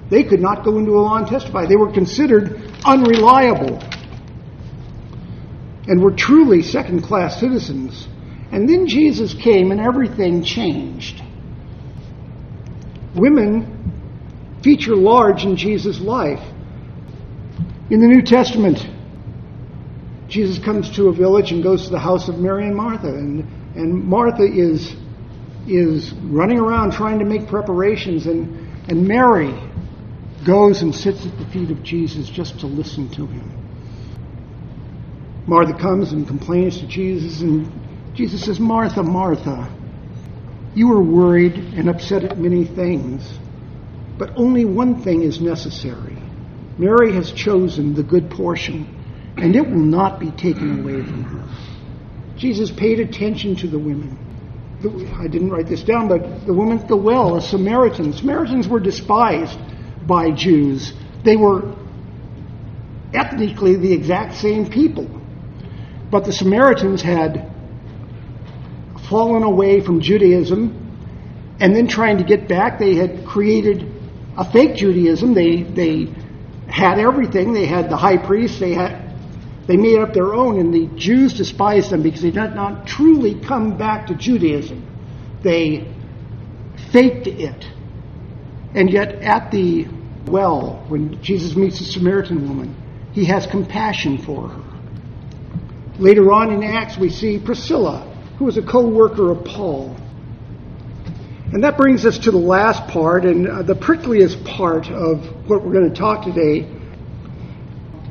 They 0.10 0.23
could 0.23 0.41
not 0.41 0.63
go 0.63 0.77
into 0.77 0.91
a 0.91 1.01
law 1.01 1.17
and 1.17 1.27
testify. 1.27 1.65
They 1.65 1.75
were 1.75 1.91
considered 1.91 2.62
unreliable 2.86 3.82
and 5.88 6.01
were 6.01 6.12
truly 6.12 6.62
second 6.62 7.01
class 7.01 7.39
citizens. 7.39 8.08
And 8.51 8.69
then 8.69 8.88
Jesus 8.88 9.34
came 9.34 9.71
and 9.71 9.82
everything 9.82 10.43
changed. 10.43 11.21
Women 13.15 14.62
feature 14.63 14.95
large 14.95 15.45
in 15.45 15.56
Jesus' 15.56 15.99
life. 15.99 16.41
In 17.89 18.00
the 18.00 18.08
New 18.08 18.22
Testament, 18.22 18.88
Jesus 20.30 20.58
comes 20.58 20.89
to 20.96 21.10
a 21.10 21.13
village 21.13 21.52
and 21.52 21.62
goes 21.62 21.86
to 21.86 21.89
the 21.89 22.00
house 22.00 22.30
of 22.30 22.39
Mary 22.39 22.65
and 22.65 22.76
Martha, 22.76 23.10
and, 23.10 23.41
and 23.76 24.04
Martha 24.06 24.43
is, 24.43 24.96
is 25.67 26.13
running 26.13 26.60
around 26.60 26.93
trying 26.93 27.19
to 27.19 27.26
make 27.26 27.48
preparations, 27.48 28.26
and, 28.26 28.89
and 28.89 29.06
Mary 29.06 29.54
goes 30.46 30.82
and 30.82 30.96
sits 30.96 31.26
at 31.26 31.38
the 31.38 31.46
feet 31.46 31.72
of 31.72 31.84
Jesus 31.84 32.30
just 32.30 32.62
to 32.62 32.67
listen 32.67 33.10
to 33.10 33.28
him. 33.28 33.52
Martha 35.46 35.78
comes 35.78 36.13
and 36.13 36.26
complains 36.26 36.80
to 36.80 36.88
Jesus, 36.88 37.41
and 37.41 37.69
Jesus 38.15 38.46
says, 38.46 38.62
Martha, 38.62 39.04
Martha, 39.04 39.69
you 40.74 40.89
are 40.93 41.04
worried 41.04 41.56
and 41.56 41.89
upset 41.89 42.24
at 42.24 42.38
many 42.38 42.63
things, 42.63 43.30
but 44.17 44.32
only 44.38 44.63
one 44.63 45.04
thing 45.04 45.24
is 45.24 45.41
necessary. 45.41 46.22
Mary 46.77 47.13
has 47.13 47.31
chosen 47.31 47.93
the 47.93 48.03
good 48.03 48.29
portion, 48.29 48.88
and 49.38 49.55
it 49.55 49.67
will 49.67 49.77
not 49.77 50.19
be 50.19 50.31
taken 50.31 50.79
away 50.81 51.03
from 51.03 51.23
her. 51.23 51.43
Jesus 52.38 52.71
paid 52.71 52.99
attention 52.99 53.55
to 53.57 53.67
the 53.67 53.79
women. 53.79 54.17
I 55.17 55.27
didn't 55.27 55.51
write 55.51 55.67
this 55.67 55.83
down, 55.83 56.07
but 56.07 56.45
the 56.45 56.53
woman 56.53 56.79
at 56.79 56.88
the 56.88 56.97
well, 56.97 57.38
a 57.38 57.41
Samaritan. 57.41 58.12
Samaritans 58.12 58.67
were 58.67 58.79
despised 58.79 59.57
by 60.05 60.31
Jews. 60.31 60.93
They 61.23 61.38
were 61.38 61.73
ethnically 63.13 63.75
the 63.75 63.93
exact 63.93 64.36
same 64.36 64.69
people. 64.69 65.07
But 66.12 66.25
the 66.25 66.33
Samaritans 66.33 67.01
had 67.01 67.49
fallen 69.07 69.43
away 69.43 69.81
from 69.81 70.01
Judaism 70.01 70.83
and 71.59 71.75
then 71.75 71.88
trying 71.88 72.17
to 72.17 72.23
get 72.23 72.47
back, 72.47 72.79
they 72.79 72.95
had 72.95 73.25
created 73.25 73.89
a 74.38 74.43
fake 74.43 74.75
Judaism. 74.75 75.33
They, 75.33 75.62
they 75.62 76.13
had 76.73 76.97
everything. 76.97 77.53
They 77.53 77.67
had 77.67 77.89
the 77.89 77.97
high 77.97 78.17
priest. 78.17 78.59
They 78.59 78.73
had 78.73 79.13
they 79.67 79.77
made 79.77 79.99
up 79.99 80.13
their 80.13 80.33
own, 80.33 80.59
and 80.59 80.73
the 80.73 80.88
Jews 80.97 81.36
despised 81.36 81.91
them 81.91 82.01
because 82.01 82.21
they 82.21 82.31
did 82.31 82.55
not 82.55 82.88
truly 82.88 83.39
come 83.39 83.77
back 83.77 84.07
to 84.07 84.15
Judaism. 84.15 84.86
They 85.43 85.88
faked 86.91 87.27
it. 87.27 87.65
And 88.73 88.89
yet, 88.89 89.21
at 89.21 89.51
the 89.51 89.88
well, 90.25 90.83
when 90.88 91.21
Jesus 91.21 91.55
meets 91.55 91.77
the 91.77 91.86
Samaritan 91.86 92.47
woman, 92.49 92.75
he 93.12 93.25
has 93.25 93.45
compassion 93.45 94.17
for 94.17 94.47
her. 94.47 94.63
Later 95.99 96.31
on 96.31 96.51
in 96.51 96.63
Acts, 96.63 96.97
we 96.97 97.09
see 97.09 97.38
Priscilla, 97.38 98.01
who 98.39 98.45
was 98.45 98.57
a 98.57 98.63
co 98.63 98.88
worker 98.88 99.31
of 99.31 99.45
Paul. 99.45 99.95
And 101.51 101.63
that 101.63 101.77
brings 101.77 102.06
us 102.06 102.19
to 102.19 102.32
the 102.32 102.38
last 102.38 102.88
part 102.88 103.25
and 103.25 103.47
uh, 103.47 103.62
the 103.63 103.75
prickliest 103.75 104.43
part 104.45 104.88
of 104.88 105.49
what 105.49 105.63
we're 105.63 105.73
going 105.73 105.89
to 105.89 105.95
talk 105.95 106.23
today. 106.25 106.67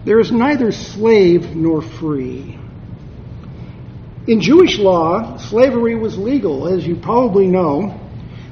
There 0.04 0.20
is 0.20 0.30
neither 0.30 0.72
slave 0.72 1.56
nor 1.56 1.82
free. 1.82 2.58
In 4.26 4.40
Jewish 4.40 4.78
law, 4.78 5.38
slavery 5.38 5.96
was 5.96 6.16
legal, 6.16 6.68
as 6.68 6.86
you 6.86 6.96
probably 6.96 7.48
know, 7.48 7.98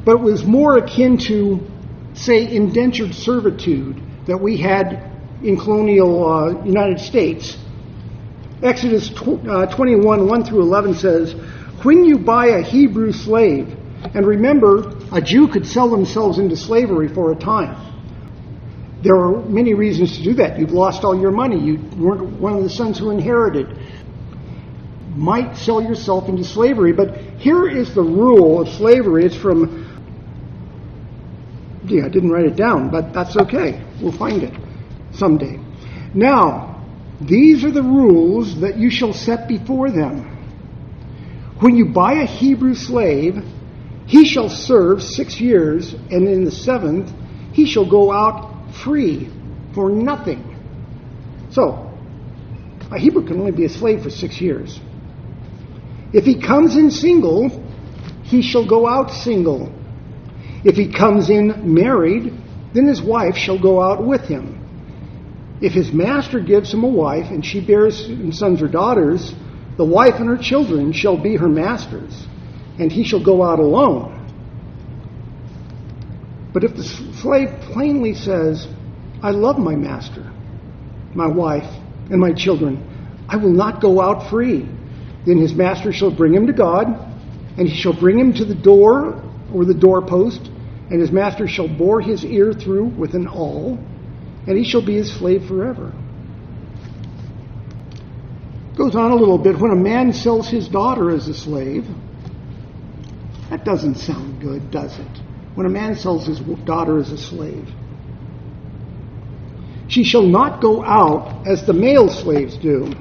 but 0.05 0.17
it 0.17 0.21
was 0.21 0.45
more 0.45 0.79
akin 0.79 1.19
to, 1.29 1.61
say, 2.15 2.53
indentured 2.53 3.15
servitude 3.15 4.03
that 4.27 4.39
we 4.39 4.57
had 4.57 5.11
in 5.43 5.57
colonial 5.57 6.27
uh, 6.27 6.65
United 6.65 6.99
States. 6.99 7.57
Exodus 8.63 9.09
tw- 9.11 9.47
uh, 9.47 9.67
21, 9.75 10.27
1 10.27 10.45
through 10.45 10.63
11 10.63 10.95
says, 10.95 11.35
When 11.83 12.05
you 12.05 12.19
buy 12.19 12.49
a 12.49 12.63
Hebrew 12.63 13.13
slave, 13.13 13.77
and 14.03 14.27
remember, 14.27 14.99
a 15.13 15.21
Jew 15.21 15.49
could 15.49 15.67
sell 15.67 15.89
themselves 15.89 16.39
into 16.39 16.57
slavery 16.57 17.09
for 17.09 17.33
a 17.33 17.37
time. 17.37 17.87
There 19.03 19.17
are 19.17 19.41
many 19.43 19.75
reasons 19.75 20.19
to 20.19 20.25
do 20.25 20.35
that. 20.35 20.59
You've 20.59 20.73
lost 20.73 21.05
all 21.05 21.19
your 21.19 21.31
money. 21.31 21.59
You 21.59 21.79
weren't 21.97 22.41
one 22.41 22.55
of 22.55 22.63
the 22.63 22.71
sons 22.71 22.99
who 22.99 23.11
inherited. 23.11 23.79
Might 25.15 25.57
sell 25.57 25.83
yourself 25.83 26.29
into 26.29 26.45
slavery. 26.45 26.93
But 26.93 27.17
here 27.39 27.69
is 27.69 27.95
the 27.95 28.03
rule 28.03 28.61
of 28.61 28.69
slavery. 28.69 29.25
It's 29.25 29.37
from, 29.37 29.87
gee, 31.87 32.03
I 32.03 32.09
didn't 32.09 32.31
write 32.31 32.47
it 32.47 32.57
down, 32.57 32.91
but 32.91 33.13
that's 33.13 33.37
okay. 33.37 33.83
We'll 34.03 34.13
find 34.13 34.43
it 34.43 34.55
someday. 35.15 35.59
Now, 36.15 36.85
these 37.21 37.65
are 37.65 37.71
the 37.71 37.83
rules 37.83 38.61
that 38.61 38.77
you 38.77 38.91
shall 38.91 39.13
set 39.13 39.47
before 39.49 39.91
them. 39.91 40.27
When 41.61 41.77
you 41.77 41.87
buy 41.87 42.15
a 42.15 42.27
Hebrew 42.27 42.75
slave, 42.75 43.45
he 44.11 44.25
shall 44.25 44.49
serve 44.49 45.05
six 45.05 45.41
years, 45.41 45.95
and 45.95 46.27
in 46.27 46.45
the 46.45 46.51
seventh 46.51 47.13
he 47.53 47.65
shall 47.65 47.89
go 47.89 48.11
out 48.11 48.75
free 48.75 49.31
for 49.73 49.89
nothing. 49.89 50.43
So, 51.51 51.97
a 52.91 52.99
Hebrew 52.99 53.25
can 53.25 53.39
only 53.39 53.53
be 53.53 53.67
a 53.67 53.69
slave 53.69 54.03
for 54.03 54.11
six 54.11 54.41
years. 54.41 54.81
If 56.13 56.25
he 56.25 56.41
comes 56.41 56.75
in 56.75 56.91
single, 56.91 57.51
he 58.25 58.43
shall 58.43 58.67
go 58.67 58.89
out 58.89 59.13
single. 59.13 59.73
If 60.65 60.75
he 60.75 60.93
comes 60.93 61.31
in 61.31 61.73
married, 61.73 62.37
then 62.75 62.89
his 62.89 63.01
wife 63.01 63.37
shall 63.37 63.61
go 63.61 63.81
out 63.81 64.05
with 64.05 64.23
him. 64.23 64.59
If 65.61 65.73
his 65.73 65.93
master 65.93 66.41
gives 66.41 66.75
him 66.75 66.83
a 66.83 66.89
wife, 66.89 67.31
and 67.31 67.47
she 67.47 67.65
bears 67.65 68.11
sons 68.37 68.61
or 68.61 68.67
daughters, 68.67 69.33
the 69.77 69.85
wife 69.85 70.17
and 70.17 70.29
her 70.29 70.37
children 70.37 70.93
shall 70.93 71.17
be 71.17 71.37
her 71.37 71.49
master's, 71.49 72.27
and 72.81 72.91
he 72.91 73.05
shall 73.05 73.23
go 73.23 73.43
out 73.43 73.59
alone. 73.59 74.17
But 76.53 76.65
if 76.65 76.75
the 76.75 76.83
slave 76.83 77.61
plainly 77.61 78.15
says, 78.15 78.67
I 79.23 79.31
love 79.31 79.59
my 79.59 79.77
master, 79.77 80.33
my 81.15 81.29
wife, 81.29 81.71
and 82.11 82.21
my 82.21 82.33
children, 82.33 83.25
I 83.29 83.37
will 83.37 83.53
not 83.53 83.81
go 83.81 84.01
out 84.01 84.29
free, 84.29 84.69
then 85.27 85.39
his 85.39 85.55
master 85.55 85.93
shall 85.93 86.11
bring 86.11 86.35
him 86.35 86.49
to 86.49 86.53
God, 86.53 86.87
and 87.57 87.69
he 87.69 87.77
shall 87.77 87.93
bring 87.93 88.19
him 88.19 88.33
to 88.35 88.45
the 88.45 88.55
door 88.55 89.23
or 89.55 89.65
the 89.65 89.75
doorpost, 89.75 90.41
and 90.91 91.01
his 91.01 91.13
master 91.13 91.47
shall 91.47 91.69
bore 91.69 92.01
his 92.01 92.25
ear 92.25 92.53
through 92.53 92.87
with 92.87 93.15
an 93.15 93.29
awl 93.29 93.79
and 94.47 94.57
he 94.57 94.65
shall 94.65 94.85
be 94.85 94.95
his 94.95 95.13
slave 95.13 95.47
forever. 95.47 95.93
Goes 98.77 98.95
on 98.95 99.11
a 99.11 99.15
little 99.15 99.39
bit. 99.39 99.59
When 99.59 99.71
a 99.71 99.77
man 99.77 100.13
sells 100.13 100.49
his 100.49 100.69
daughter 100.69 101.11
as 101.11 101.29
a 101.29 101.35
slave, 101.35 101.87
that 103.51 103.65
doesn't 103.65 103.97
sound 103.97 104.41
good, 104.41 104.71
does 104.71 104.99
it? 104.99 105.21
When 105.55 105.67
a 105.67 105.71
man 105.71 105.97
sells 105.97 106.27
his 106.27 106.39
daughter 106.39 106.99
as 106.99 107.11
a 107.11 107.19
slave, 107.19 107.69
she 109.89 110.05
shall 110.05 110.23
not 110.23 110.61
go 110.61 110.85
out 110.85 111.47
as 111.47 111.67
the 111.67 111.73
male 111.73 112.09
slaves 112.09 112.57
do. 112.57 112.93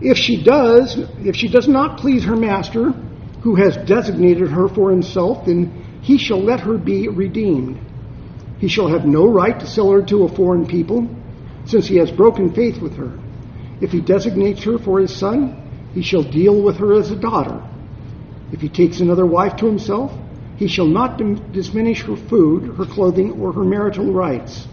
If 0.00 0.16
she 0.16 0.42
does, 0.42 0.96
if 1.18 1.36
she 1.36 1.48
does 1.48 1.68
not 1.68 1.98
please 1.98 2.24
her 2.24 2.36
master, 2.36 2.92
who 3.42 3.54
has 3.56 3.76
designated 3.86 4.48
her 4.48 4.66
for 4.66 4.90
himself, 4.90 5.44
then 5.44 6.00
he 6.00 6.16
shall 6.16 6.42
let 6.42 6.60
her 6.60 6.78
be 6.78 7.08
redeemed. 7.08 7.78
He 8.58 8.68
shall 8.68 8.88
have 8.88 9.04
no 9.04 9.26
right 9.26 9.58
to 9.60 9.66
sell 9.66 9.90
her 9.90 10.02
to 10.06 10.24
a 10.24 10.34
foreign 10.34 10.66
people, 10.66 11.08
since 11.66 11.86
he 11.86 11.96
has 11.96 12.10
broken 12.10 12.54
faith 12.54 12.80
with 12.80 12.96
her. 12.96 13.18
If 13.80 13.92
he 13.92 14.00
designates 14.00 14.64
her 14.64 14.78
for 14.78 15.00
his 15.00 15.14
son, 15.14 15.90
he 15.92 16.02
shall 16.02 16.22
deal 16.22 16.62
with 16.62 16.78
her 16.78 16.94
as 16.94 17.10
a 17.10 17.16
daughter. 17.16 17.62
If 18.52 18.60
he 18.60 18.68
takes 18.68 19.00
another 19.00 19.26
wife 19.26 19.56
to 19.56 19.66
himself, 19.66 20.12
he 20.56 20.68
shall 20.68 20.86
not 20.86 21.18
diminish 21.18 22.02
her 22.02 22.16
food, 22.16 22.76
her 22.76 22.86
clothing, 22.86 23.32
or 23.32 23.52
her 23.52 23.64
marital 23.64 24.12
rights. 24.12 24.66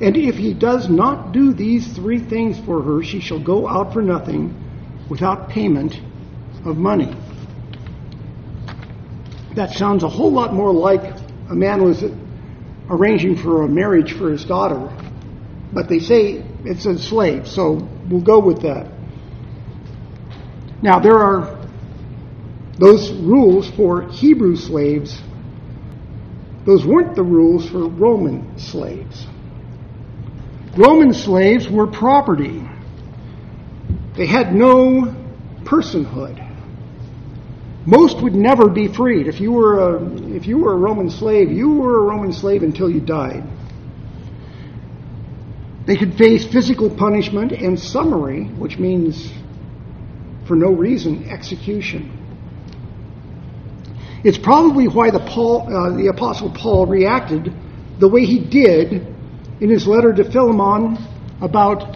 And 0.00 0.16
if 0.16 0.36
he 0.36 0.52
does 0.52 0.88
not 0.88 1.32
do 1.32 1.52
these 1.52 1.86
three 1.92 2.18
things 2.18 2.58
for 2.58 2.82
her, 2.82 3.02
she 3.02 3.20
shall 3.20 3.38
go 3.38 3.68
out 3.68 3.92
for 3.92 4.02
nothing 4.02 4.54
without 5.08 5.48
payment 5.48 6.00
of 6.64 6.76
money. 6.76 7.14
That 9.54 9.70
sounds 9.70 10.02
a 10.02 10.08
whole 10.08 10.32
lot 10.32 10.52
more 10.52 10.72
like 10.72 11.16
a 11.48 11.54
man 11.54 11.84
was 11.84 12.02
arranging 12.90 13.36
for 13.36 13.62
a 13.62 13.68
marriage 13.68 14.12
for 14.12 14.30
his 14.30 14.44
daughter, 14.44 14.90
but 15.72 15.88
they 15.88 16.00
say 16.00 16.44
it's 16.64 16.86
a 16.86 16.98
slave, 16.98 17.46
so 17.46 17.88
we'll 18.08 18.20
go 18.20 18.40
with 18.40 18.62
that. 18.62 18.90
Now, 20.82 20.98
there 20.98 21.18
are 21.18 21.63
those 22.78 23.12
rules 23.12 23.68
for 23.70 24.08
Hebrew 24.10 24.56
slaves, 24.56 25.20
those 26.64 26.84
weren't 26.84 27.14
the 27.14 27.22
rules 27.22 27.68
for 27.68 27.86
Roman 27.88 28.58
slaves. 28.58 29.26
Roman 30.76 31.12
slaves 31.12 31.68
were 31.68 31.86
property. 31.86 32.66
They 34.16 34.26
had 34.26 34.54
no 34.54 35.14
personhood. 35.64 36.40
Most 37.86 38.22
would 38.22 38.34
never 38.34 38.68
be 38.68 38.88
freed. 38.88 39.26
If 39.26 39.40
you 39.40 39.52
were 39.52 39.96
a, 39.96 40.02
if 40.34 40.46
you 40.46 40.58
were 40.58 40.72
a 40.72 40.76
Roman 40.76 41.10
slave, 41.10 41.52
you 41.52 41.74
were 41.74 41.98
a 41.98 42.02
Roman 42.02 42.32
slave 42.32 42.62
until 42.62 42.90
you 42.90 43.00
died. 43.00 43.44
They 45.86 45.96
could 45.96 46.14
face 46.16 46.46
physical 46.46 46.88
punishment 46.88 47.52
and 47.52 47.78
summary, 47.78 48.44
which 48.44 48.78
means 48.78 49.30
for 50.46 50.56
no 50.56 50.70
reason 50.70 51.28
execution. 51.28 52.13
It's 54.24 54.38
probably 54.38 54.88
why 54.88 55.10
the, 55.10 55.20
Paul, 55.20 55.68
uh, 55.68 55.96
the 55.96 56.06
Apostle 56.06 56.50
Paul 56.50 56.86
reacted 56.86 57.52
the 57.98 58.08
way 58.08 58.24
he 58.24 58.40
did 58.40 59.06
in 59.60 59.68
his 59.68 59.86
letter 59.86 60.14
to 60.14 60.24
Philemon 60.24 60.96
about 61.42 61.94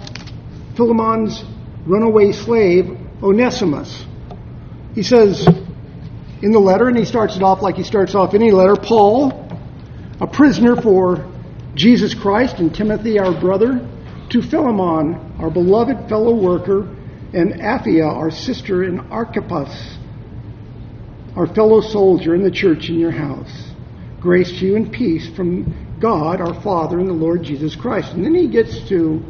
Philemon's 0.77 1.43
runaway 1.87 2.33
slave, 2.33 2.97
Onesimus. 3.23 4.05
He 4.95 5.03
says, 5.03 5.47
in 6.43 6.53
the 6.53 6.59
letter, 6.59 6.89
and 6.89 6.99
he 6.99 7.07
starts 7.07 7.37
it 7.37 7.43
off 7.43 7.63
like 7.63 7.77
he 7.77 7.83
starts 7.83 8.15
off 8.15 8.35
any 8.35 8.51
letter 8.51 8.77
Paul, 8.77 9.49
a 10.21 10.27
prisoner 10.27 10.77
for 10.77 11.33
Jesus 11.75 12.13
Christ, 12.15 12.59
and 12.59 12.75
Timothy, 12.75 13.19
our 13.19 13.41
brother, 13.41 13.89
to 14.31 14.43
Philemon, 14.43 15.37
our 15.41 15.51
beloved 15.51 16.09
fellow 16.11 16.35
worker, 16.35 16.95
and 17.33 17.55
Apphia, 17.55 18.07
our 18.07 18.31
sister, 18.31 18.85
in 18.85 19.01
Archippus, 19.11 19.97
our 21.39 21.47
fellow 21.55 21.81
soldier 21.81 22.35
in 22.35 22.43
the 22.43 22.51
church 22.51 22.89
in 22.89 22.99
your 22.99 23.13
house. 23.13 23.71
Grace 24.19 24.51
to 24.59 24.67
you 24.67 24.75
and 24.75 24.93
peace 24.93 25.29
from 25.37 25.73
God, 26.01 26.41
our 26.41 26.61
Father, 26.63 26.99
and 26.99 27.09
the 27.09 27.13
Lord 27.13 27.45
Jesus 27.45 27.77
Christ. 27.77 28.13
And 28.13 28.25
then 28.25 28.35
he 28.35 28.49
gets 28.49 28.89
to, 28.89 29.23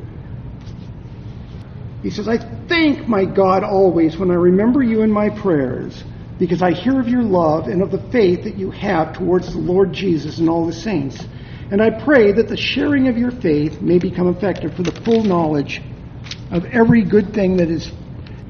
he 2.02 2.08
says, 2.08 2.26
I 2.26 2.38
thank 2.66 3.06
my 3.06 3.26
God 3.26 3.62
always 3.62 4.16
when 4.16 4.30
I 4.30 4.36
remember 4.36 4.82
you 4.82 5.02
in 5.02 5.10
my 5.10 5.28
prayers 5.28 6.02
because 6.38 6.62
I 6.62 6.72
hear 6.72 6.98
of 6.98 7.08
your 7.08 7.22
love 7.22 7.66
and 7.66 7.82
of 7.82 7.90
the 7.90 8.10
faith 8.10 8.44
that 8.44 8.56
you 8.56 8.70
have 8.70 9.12
towards 9.12 9.52
the 9.52 9.58
Lord 9.58 9.92
Jesus 9.92 10.38
and 10.38 10.48
all 10.48 10.64
the 10.64 10.72
saints. 10.72 11.22
And 11.70 11.82
I 11.82 11.90
pray 11.90 12.32
that 12.32 12.48
the 12.48 12.56
sharing 12.56 13.08
of 13.08 13.18
your 13.18 13.32
faith 13.32 13.82
may 13.82 13.98
become 13.98 14.28
effective 14.28 14.74
for 14.74 14.82
the 14.82 14.98
full 15.04 15.24
knowledge 15.24 15.82
of 16.50 16.64
every 16.64 17.04
good 17.04 17.34
thing 17.34 17.58
that 17.58 17.68
is, 17.68 17.92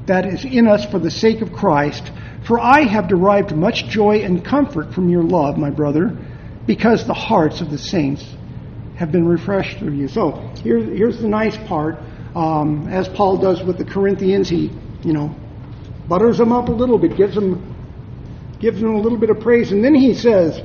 that 0.05 0.25
is 0.25 0.45
in 0.45 0.65
us 0.65 0.89
for 0.89 0.99
the 0.99 1.11
sake 1.11 1.41
of 1.41 1.51
Christ. 1.51 2.09
For 2.49 2.59
I 2.59 2.81
have 2.81 3.07
derived 3.07 3.55
much 3.55 3.85
joy 3.89 4.21
and 4.23 4.43
comfort 4.43 4.91
from 4.91 5.07
your 5.07 5.21
love, 5.21 5.59
my 5.59 5.69
brother, 5.69 6.17
because 6.65 7.05
the 7.05 7.13
hearts 7.13 7.61
of 7.61 7.69
the 7.69 7.77
saints 7.77 8.25
have 8.95 9.11
been 9.11 9.27
refreshed 9.27 9.77
through 9.77 9.93
you. 9.93 10.07
So 10.07 10.31
here, 10.63 10.79
here's 10.79 11.19
the 11.19 11.27
nice 11.27 11.55
part. 11.67 11.99
Um, 12.35 12.87
as 12.87 13.07
Paul 13.07 13.37
does 13.37 13.61
with 13.61 13.77
the 13.77 13.85
Corinthians, 13.85 14.49
he, 14.49 14.71
you 15.03 15.13
know, 15.13 15.35
butters 16.07 16.39
them 16.39 16.51
up 16.51 16.69
a 16.69 16.71
little 16.71 16.97
bit, 16.97 17.15
gives 17.15 17.35
them 17.35 17.75
gives 18.59 18.81
him 18.81 18.95
a 18.95 18.99
little 18.99 19.19
bit 19.19 19.29
of 19.29 19.41
praise, 19.41 19.71
and 19.71 19.85
then 19.85 19.93
he 19.93 20.15
says, 20.15 20.59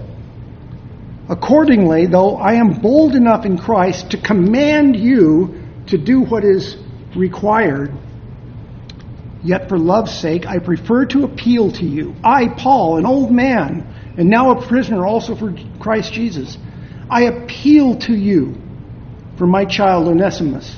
Accordingly, 1.29 2.07
though 2.07 2.37
I 2.37 2.55
am 2.55 2.81
bold 2.81 3.15
enough 3.15 3.45
in 3.45 3.59
Christ 3.59 4.13
to 4.13 4.17
command 4.17 4.97
you 4.97 5.63
to 5.89 5.99
do 5.99 6.23
what 6.23 6.45
is 6.45 6.79
required, 7.15 7.93
yet 9.45 9.69
for 9.69 9.79
love's 9.79 10.13
sake 10.19 10.47
I 10.47 10.59
prefer 10.59 11.05
to 11.07 11.25
appeal 11.25 11.71
to 11.73 11.85
you. 11.85 12.17
I, 12.25 12.49
Paul, 12.49 12.97
an 12.97 13.07
old 13.07 13.31
man, 13.31 14.15
and 14.17 14.29
now 14.29 14.51
a 14.51 14.67
prisoner 14.67 15.07
also 15.07 15.37
for 15.37 15.55
Christ 15.79 16.13
Jesus. 16.13 16.57
I 17.11 17.25
appeal 17.25 17.99
to 18.01 18.15
you 18.15 18.57
for 19.37 19.47
my 19.47 19.65
child 19.65 20.09
Onesimus, 20.09 20.75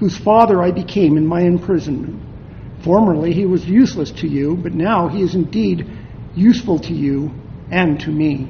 whose 0.00 0.16
father 0.16 0.62
I 0.62 0.70
became 0.70 1.16
in 1.16 1.26
my 1.26 1.42
imprisonment. 1.42 2.22
Formerly 2.82 3.32
he 3.32 3.44
was 3.44 3.66
useless 3.66 4.10
to 4.12 4.26
you, 4.28 4.56
but 4.56 4.72
now 4.72 5.08
he 5.08 5.22
is 5.22 5.34
indeed 5.34 5.86
useful 6.34 6.78
to 6.80 6.94
you 6.94 7.30
and 7.70 8.00
to 8.00 8.10
me. 8.10 8.48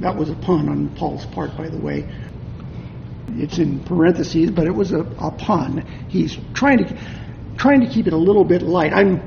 That 0.00 0.16
was 0.16 0.30
a 0.30 0.34
pun 0.34 0.68
on 0.68 0.94
Paul's 0.96 1.26
part, 1.26 1.56
by 1.56 1.68
the 1.68 1.78
way. 1.78 2.08
It's 3.34 3.58
in 3.58 3.84
parentheses, 3.84 4.50
but 4.50 4.66
it 4.66 4.74
was 4.74 4.92
a, 4.92 5.00
a 5.00 5.30
pun. 5.30 5.86
He's 6.08 6.36
trying 6.54 6.78
to 6.78 7.21
trying 7.56 7.80
to 7.80 7.86
keep 7.86 8.06
it 8.06 8.12
a 8.12 8.18
little 8.18 8.44
bit 8.44 8.62
light. 8.62 8.92
I'm 8.92 9.20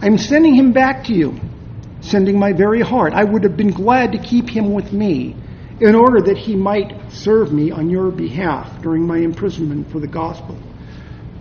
I'm 0.00 0.18
sending 0.18 0.54
him 0.54 0.72
back 0.72 1.04
to 1.04 1.14
you, 1.14 1.40
sending 2.00 2.38
my 2.38 2.52
very 2.52 2.82
heart. 2.82 3.14
I 3.14 3.24
would 3.24 3.44
have 3.44 3.56
been 3.56 3.72
glad 3.72 4.12
to 4.12 4.18
keep 4.18 4.48
him 4.48 4.72
with 4.72 4.92
me 4.92 5.34
in 5.80 5.94
order 5.94 6.20
that 6.22 6.36
he 6.36 6.54
might 6.54 7.10
serve 7.10 7.52
me 7.52 7.70
on 7.70 7.90
your 7.90 8.10
behalf 8.10 8.82
during 8.82 9.06
my 9.06 9.18
imprisonment 9.18 9.90
for 9.90 10.00
the 10.00 10.06
gospel. 10.06 10.56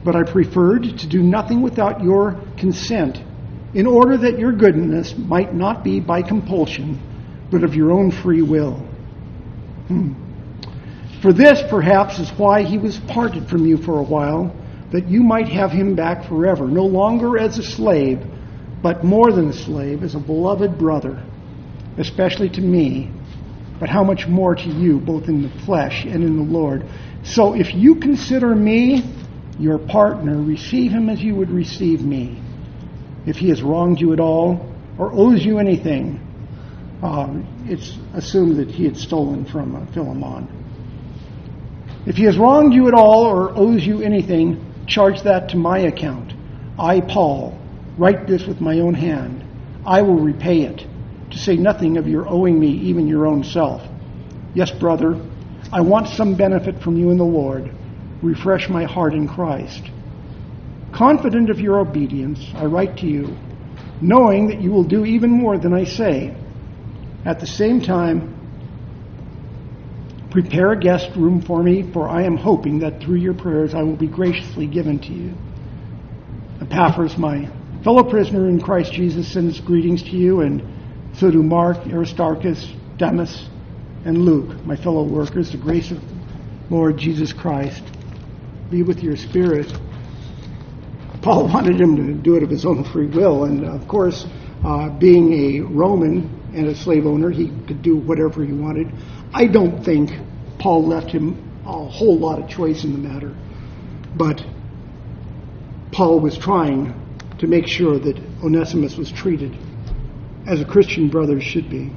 But 0.03 0.16
I 0.16 0.24
preferred 0.24 0.84
to 0.99 1.07
do 1.07 1.22
nothing 1.22 1.61
without 1.61 2.03
your 2.03 2.41
consent, 2.57 3.22
in 3.74 3.88
order 3.88 4.18
that 4.18 4.39
your 4.39 4.51
goodness 4.51 5.16
might 5.18 5.53
not 5.53 5.84
be 5.84 5.99
by 5.99 6.22
compulsion, 6.22 6.99
but 7.49 7.63
of 7.63 7.76
your 7.76 7.91
own 7.91 8.11
free 8.11 8.41
will. 8.41 8.76
Hmm. 9.88 10.13
For 11.22 11.34
this, 11.34 11.61
perhaps, 11.70 12.20
is 12.20 12.30
why 12.32 12.63
he 12.63 12.78
was 12.78 12.99
parted 12.99 13.49
from 13.49 13.66
you 13.66 13.78
for 13.78 13.99
a 13.99 14.03
while, 14.03 14.55
that 14.92 15.08
you 15.08 15.24
might 15.24 15.48
have 15.48 15.72
him 15.72 15.96
back 15.96 16.28
forever, 16.28 16.68
no 16.68 16.86
longer 16.86 17.38
as 17.38 17.58
a 17.58 17.64
slave, 17.64 18.20
but 18.82 19.04
more 19.04 19.32
than 19.32 19.50
a 19.50 19.54
slave, 19.54 20.04
as 20.04 20.16
a 20.16 20.20
beloved 20.20 20.78
brother, 20.78 21.24
especially 21.98 22.50
to 22.50 22.62
me 22.62 23.12
but 23.80 23.90
how 23.90 24.04
much 24.04 24.28
more 24.28 24.56
to 24.56 24.70
you, 24.70 25.00
both 25.00 25.28
in 25.28 25.42
the 25.42 25.50
flesh 25.66 26.06
and 26.06 26.24
in 26.24 26.38
the 26.38 26.44
Lord. 26.44 26.86
So 27.24 27.54
if 27.54 27.74
you 27.74 27.96
consider 27.96 28.56
me 28.56 29.04
your 29.60 29.78
partner, 29.78 30.42
receive 30.42 30.92
him 30.92 31.10
as 31.10 31.22
you 31.22 31.36
would 31.36 31.50
receive 31.50 32.02
me. 32.02 32.42
If 33.26 33.38
he 33.38 33.50
has 33.50 33.62
wronged 33.62 34.00
you 34.00 34.14
at 34.14 34.20
all 34.20 34.74
or 34.98 35.12
owes 35.12 35.44
you 35.44 35.60
anything, 35.60 36.22
um, 37.02 37.66
it's 37.68 37.98
assumed 38.14 38.58
that 38.58 38.70
he 38.70 38.86
had 38.86 38.96
stolen 38.96 39.46
from 39.46 39.76
uh, 39.76 39.86
Philemon. 39.94 40.48
If 42.06 42.16
he 42.16 42.24
has 42.26 42.38
wronged 42.38 42.74
you 42.74 42.88
at 42.88 42.94
all 42.94 43.26
or 43.26 43.52
owes 43.58 43.86
you 43.86 44.02
anything, 44.02 44.74
charge 44.88 45.22
that 45.24 45.50
to 45.50 45.58
my 45.58 45.80
account. 45.80 46.34
I, 46.78 47.02
Paul, 47.02 47.58
write 47.98 48.28
this 48.28 48.46
with 48.46 48.62
my 48.62 48.80
own 48.80 48.94
hand. 48.94 49.44
I 49.86 50.02
will 50.02 50.20
repay 50.20 50.62
it 50.62 50.86
to 51.32 51.38
say 51.38 51.56
nothing 51.56 51.98
of 51.98 52.08
your 52.08 52.28
owing 52.28 52.60
me 52.60 52.70
even 52.70 53.08
your 53.08 53.26
own 53.28 53.44
self. 53.44 53.82
Yes, 54.54 54.72
brother, 54.72 55.20
I 55.72 55.82
want 55.82 56.08
some 56.08 56.36
benefit 56.36 56.82
from 56.82 56.98
you 56.98 57.12
in 57.12 57.18
the 57.18 57.26
Lord. 57.26 57.72
Refresh 58.22 58.70
my 58.70 58.84
heart 58.84 59.14
in 59.14 59.28
Christ. 59.28 59.90
Confident 60.92 61.50
of 61.50 61.60
your 61.60 61.80
obedience, 61.80 62.40
I 62.56 62.66
write 62.66 62.98
to 62.98 63.08
you, 63.08 63.36
knowing 64.02 64.48
that 64.48 64.62
you 64.62 64.72
will 64.72 64.84
do 64.84 65.06
even 65.06 65.30
more 65.30 65.58
than 65.58 65.74
I 65.74 65.84
say. 65.84 66.36
At 67.26 67.40
the 67.40 67.48
same 67.48 67.82
time, 67.82 68.35
prepare 70.36 70.74
a 70.74 70.78
guest 70.78 71.16
room 71.16 71.42
for 71.42 71.64
me, 71.64 71.90
for 71.94 72.10
I 72.10 72.24
am 72.24 72.36
hoping 72.36 72.80
that 72.80 73.02
through 73.02 73.16
your 73.16 73.34
prayers 73.34 73.74
I 73.74 73.84
will 73.84 73.96
be 73.96 74.08
graciously 74.08 74.68
given 74.68 75.00
to 75.00 75.14
you. 75.14 75.34
Epaphras, 76.60 77.18
my 77.18 77.50
fellow 77.86 78.04
prisoner 78.04 78.50
in 78.50 78.60
Christ 78.60 78.92
Jesus, 78.92 79.32
sends 79.32 79.62
greetings 79.62 80.04
to 80.04 80.18
you 80.18 80.42
and 80.42 80.62
so 81.14 81.32
do 81.32 81.42
Mark, 81.42 81.78
Aristarchus, 81.88 82.70
Demas, 82.98 83.48
and 84.04 84.18
Luke, 84.18 84.66
my 84.66 84.76
fellow 84.76 85.04
workers. 85.04 85.54
The 85.54 85.58
grace 85.58 85.90
of 85.92 86.04
Lord 86.70 86.98
Jesus 86.98 87.32
Christ 87.32 87.82
be 88.70 88.84
with 88.84 89.02
your 89.02 89.16
spirit. 89.16 89.72
Paul 91.22 91.48
wanted 91.48 91.80
him 91.80 91.96
to 91.96 92.14
do 92.14 92.36
it 92.36 92.44
of 92.44 92.50
his 92.50 92.66
own 92.66 92.84
free 92.84 93.08
will, 93.08 93.46
and 93.46 93.64
of 93.64 93.88
course, 93.88 94.26
uh, 94.66 94.90
being 94.90 95.32
a 95.32 95.62
Roman 95.62 96.52
and 96.54 96.68
a 96.68 96.76
slave 96.76 97.06
owner, 97.06 97.30
he 97.30 97.48
could 97.68 97.82
do 97.82 97.96
whatever 97.96 98.44
he 98.44 98.52
wanted. 98.52 98.92
I 99.38 99.48
don't 99.48 99.84
think 99.84 100.12
Paul 100.60 100.88
left 100.88 101.12
him 101.12 101.62
a 101.66 101.90
whole 101.90 102.18
lot 102.18 102.42
of 102.42 102.48
choice 102.48 102.86
in 102.86 102.94
the 102.94 103.10
matter, 103.10 103.36
but 104.16 104.42
Paul 105.92 106.22
was 106.22 106.38
trying 106.38 106.94
to 107.40 107.48
make 107.48 107.68
sure 107.68 108.00
that 108.00 108.18
Onesimus 108.42 108.96
was 108.96 109.12
treated 109.12 109.54
as 110.48 110.62
a 110.62 110.66
Christian 110.66 111.10
brother 111.10 111.42
should 111.42 111.70
be. 111.70 111.92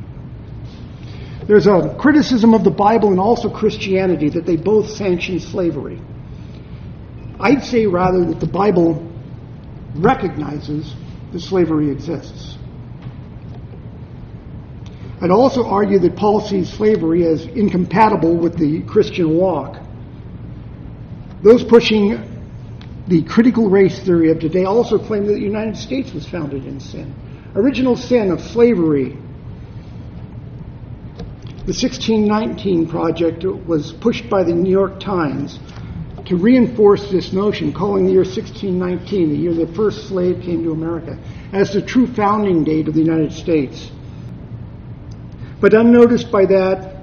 There's 1.47 1.69
a 1.69 1.95
criticism 1.97 2.55
of 2.55 2.65
the 2.65 2.73
Bible 2.73 3.11
and 3.11 3.21
also 3.21 3.49
Christianity 3.49 4.31
that 4.31 4.45
they 4.45 4.57
both 4.57 4.91
sanction 4.91 5.39
slavery. 5.39 6.01
I'd 7.39 7.63
say 7.63 7.87
rather 7.87 8.25
that 8.25 8.41
the 8.41 8.49
Bible 8.49 9.13
recognizes 9.95 10.93
that 11.31 11.39
slavery 11.39 11.89
exists. 11.93 12.58
I'd 15.21 15.31
also 15.31 15.67
argue 15.67 15.99
that 15.99 16.17
Paul 16.17 16.41
sees 16.41 16.71
slavery 16.73 17.27
as 17.27 17.45
incompatible 17.45 18.37
with 18.37 18.57
the 18.57 18.83
Christian 18.83 19.37
walk. 19.37 19.79
Those 21.43 21.65
pushing 21.65 22.25
the 23.09 23.23
critical 23.25 23.69
race 23.69 23.99
theory 24.01 24.31
of 24.31 24.39
today 24.39 24.65
also 24.65 24.99
claim 24.99 25.27
that 25.27 25.33
the 25.33 25.41
United 25.41 25.77
States 25.77 26.13
was 26.13 26.27
founded 26.29 26.67
in 26.67 26.79
sin 26.79 27.15
original 27.55 27.97
sin 27.97 28.31
of 28.31 28.41
slavery. 28.41 29.17
The 31.67 31.75
1619 31.75 32.89
Project 32.89 33.45
was 33.45 33.93
pushed 33.93 34.31
by 34.31 34.43
the 34.43 34.55
New 34.55 34.71
York 34.71 35.01
Times 35.01 35.59
to 36.27 36.37
reinforce 36.37 37.11
this 37.11 37.33
notion, 37.33 37.73
calling 37.73 38.07
the 38.07 38.13
year 38.13 38.25
1619, 38.25 39.31
the 39.31 39.37
year 39.37 39.55
the 39.55 39.73
first 39.75 40.09
slave 40.09 40.43
came 40.43 40.63
to 40.63 40.73
America, 40.73 41.19
as 41.53 41.73
the 41.73 41.83
true 41.83 42.07
founding 42.07 42.65
date 42.65 42.89
of 42.89 42.95
the 42.95 43.01
United 43.01 43.33
States. 43.33 43.91
But 45.61 45.75
unnoticed 45.75 46.31
by 46.31 46.47
that 46.47 46.97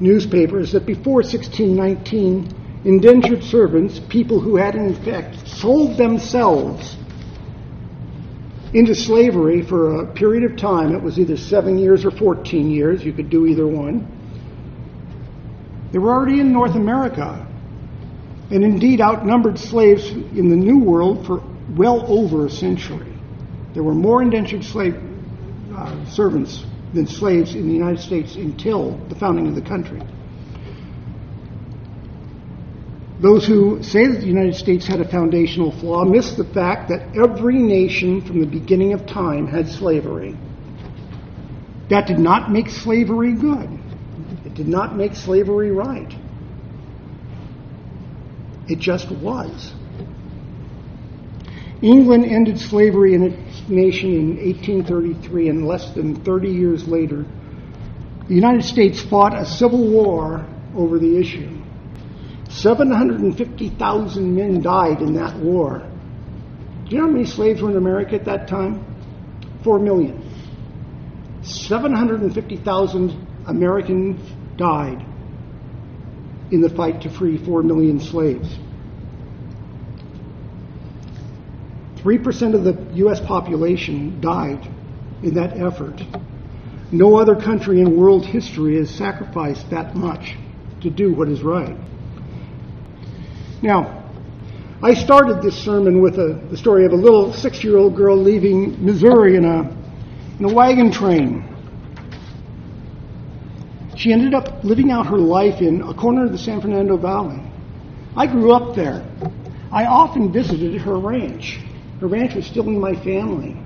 newspaper 0.00 0.60
is 0.60 0.72
that 0.72 0.84
before 0.84 1.22
1619, 1.22 2.82
indentured 2.84 3.42
servants, 3.42 3.98
people 3.98 4.40
who 4.40 4.56
had 4.56 4.74
in 4.74 4.94
fact 4.94 5.48
sold 5.48 5.96
themselves 5.96 6.96
into 8.74 8.94
slavery 8.94 9.62
for 9.62 10.02
a 10.02 10.06
period 10.06 10.44
of 10.50 10.58
time. 10.58 10.94
It 10.94 11.02
was 11.02 11.18
either 11.18 11.36
seven 11.36 11.78
years 11.78 12.04
or 12.04 12.10
14 12.10 12.70
years. 12.70 13.02
You 13.02 13.12
could 13.12 13.30
do 13.30 13.46
either 13.46 13.66
one. 13.66 14.06
They 15.92 15.98
were 15.98 16.10
already 16.10 16.40
in 16.40 16.52
North 16.52 16.74
America 16.74 17.46
and 18.50 18.62
indeed 18.62 19.00
outnumbered 19.00 19.58
slaves 19.58 20.10
in 20.10 20.50
the 20.50 20.56
New 20.56 20.78
World 20.78 21.26
for 21.26 21.42
well 21.70 22.04
over 22.06 22.46
a 22.46 22.50
century. 22.50 23.12
There 23.72 23.82
were 23.82 23.94
more 23.94 24.22
indentured 24.22 24.64
slave 24.64 24.96
uh, 25.74 26.04
servants 26.06 26.64
than 26.96 27.06
slaves 27.06 27.54
in 27.54 27.68
the 27.68 27.74
United 27.74 28.00
States 28.00 28.34
until 28.34 28.96
the 29.08 29.14
founding 29.14 29.46
of 29.46 29.54
the 29.54 29.62
country. 29.62 30.02
Those 33.20 33.46
who 33.46 33.82
say 33.82 34.06
that 34.06 34.20
the 34.20 34.26
United 34.26 34.56
States 34.56 34.86
had 34.86 35.00
a 35.00 35.08
foundational 35.08 35.72
flaw 35.72 36.04
miss 36.04 36.32
the 36.32 36.44
fact 36.44 36.88
that 36.88 37.16
every 37.16 37.58
nation 37.58 38.20
from 38.20 38.40
the 38.40 38.46
beginning 38.46 38.92
of 38.92 39.06
time 39.06 39.46
had 39.46 39.68
slavery. 39.68 40.36
That 41.88 42.06
did 42.06 42.18
not 42.18 42.50
make 42.50 42.68
slavery 42.68 43.32
good. 43.32 43.70
It 44.44 44.54
did 44.54 44.68
not 44.68 44.96
make 44.96 45.14
slavery 45.14 45.70
right. 45.70 46.12
It 48.68 48.80
just 48.80 49.10
was. 49.10 49.72
England 51.82 52.24
ended 52.24 52.58
slavery 52.58 53.14
in 53.14 53.22
its 53.22 53.68
nation 53.68 54.14
in 54.14 54.36
1833, 54.36 55.48
and 55.48 55.66
less 55.66 55.90
than 55.92 56.14
30 56.24 56.48
years 56.48 56.88
later, 56.88 57.26
the 58.28 58.34
United 58.34 58.64
States 58.64 59.00
fought 59.00 59.38
a 59.38 59.44
civil 59.44 59.90
war 59.90 60.46
over 60.74 60.98
the 60.98 61.18
issue. 61.18 61.50
750,000 62.48 64.34
men 64.34 64.62
died 64.62 65.02
in 65.02 65.14
that 65.14 65.36
war. 65.38 65.86
Do 66.84 66.94
you 66.94 66.98
know 66.98 67.08
how 67.08 67.12
many 67.12 67.26
slaves 67.26 67.60
were 67.60 67.70
in 67.70 67.76
America 67.76 68.14
at 68.14 68.24
that 68.24 68.48
time? 68.48 68.84
Four 69.62 69.78
million. 69.78 70.22
750,000 71.42 73.26
Americans 73.46 74.32
died 74.56 75.04
in 76.50 76.60
the 76.60 76.70
fight 76.70 77.02
to 77.02 77.10
free 77.10 77.36
four 77.36 77.62
million 77.62 78.00
slaves. 78.00 78.58
3% 82.06 82.54
of 82.54 82.62
the 82.62 82.94
U.S. 82.98 83.18
population 83.18 84.20
died 84.20 84.64
in 85.24 85.34
that 85.34 85.58
effort. 85.58 86.00
No 86.92 87.16
other 87.16 87.34
country 87.34 87.80
in 87.80 87.96
world 87.96 88.24
history 88.24 88.76
has 88.76 88.88
sacrificed 88.88 89.68
that 89.70 89.96
much 89.96 90.36
to 90.82 90.88
do 90.88 91.12
what 91.12 91.28
is 91.28 91.42
right. 91.42 91.76
Now, 93.60 94.04
I 94.80 94.94
started 94.94 95.42
this 95.42 95.56
sermon 95.56 96.00
with 96.00 96.20
a, 96.20 96.40
the 96.48 96.56
story 96.56 96.86
of 96.86 96.92
a 96.92 96.96
little 96.96 97.32
six 97.32 97.64
year 97.64 97.76
old 97.76 97.96
girl 97.96 98.16
leaving 98.16 98.84
Missouri 98.84 99.34
in 99.34 99.44
a, 99.44 99.62
in 100.38 100.44
a 100.44 100.54
wagon 100.54 100.92
train. 100.92 101.42
She 103.96 104.12
ended 104.12 104.32
up 104.32 104.62
living 104.62 104.92
out 104.92 105.06
her 105.06 105.18
life 105.18 105.60
in 105.60 105.82
a 105.82 105.92
corner 105.92 106.26
of 106.26 106.30
the 106.30 106.38
San 106.38 106.60
Fernando 106.60 106.96
Valley. 106.96 107.42
I 108.14 108.28
grew 108.28 108.52
up 108.52 108.76
there. 108.76 109.04
I 109.72 109.86
often 109.86 110.32
visited 110.32 110.80
her 110.82 110.96
ranch. 111.00 111.58
Her 112.00 112.06
ranch 112.06 112.34
was 112.34 112.46
still 112.46 112.66
in 112.68 112.78
my 112.78 112.94
family. 112.94 113.56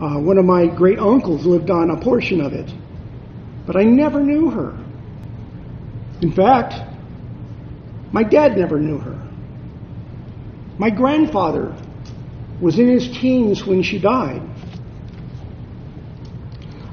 Uh, 0.00 0.18
one 0.18 0.36
of 0.36 0.44
my 0.44 0.66
great 0.66 0.98
uncles 0.98 1.46
lived 1.46 1.70
on 1.70 1.90
a 1.90 2.00
portion 2.00 2.40
of 2.40 2.52
it, 2.52 2.70
but 3.66 3.76
I 3.76 3.84
never 3.84 4.22
knew 4.22 4.50
her. 4.50 4.76
In 6.20 6.32
fact, 6.32 6.74
my 8.12 8.22
dad 8.22 8.56
never 8.56 8.78
knew 8.78 8.98
her. 8.98 9.18
My 10.78 10.90
grandfather 10.90 11.74
was 12.60 12.78
in 12.78 12.88
his 12.88 13.08
teens 13.08 13.66
when 13.66 13.82
she 13.82 13.98
died. 13.98 14.42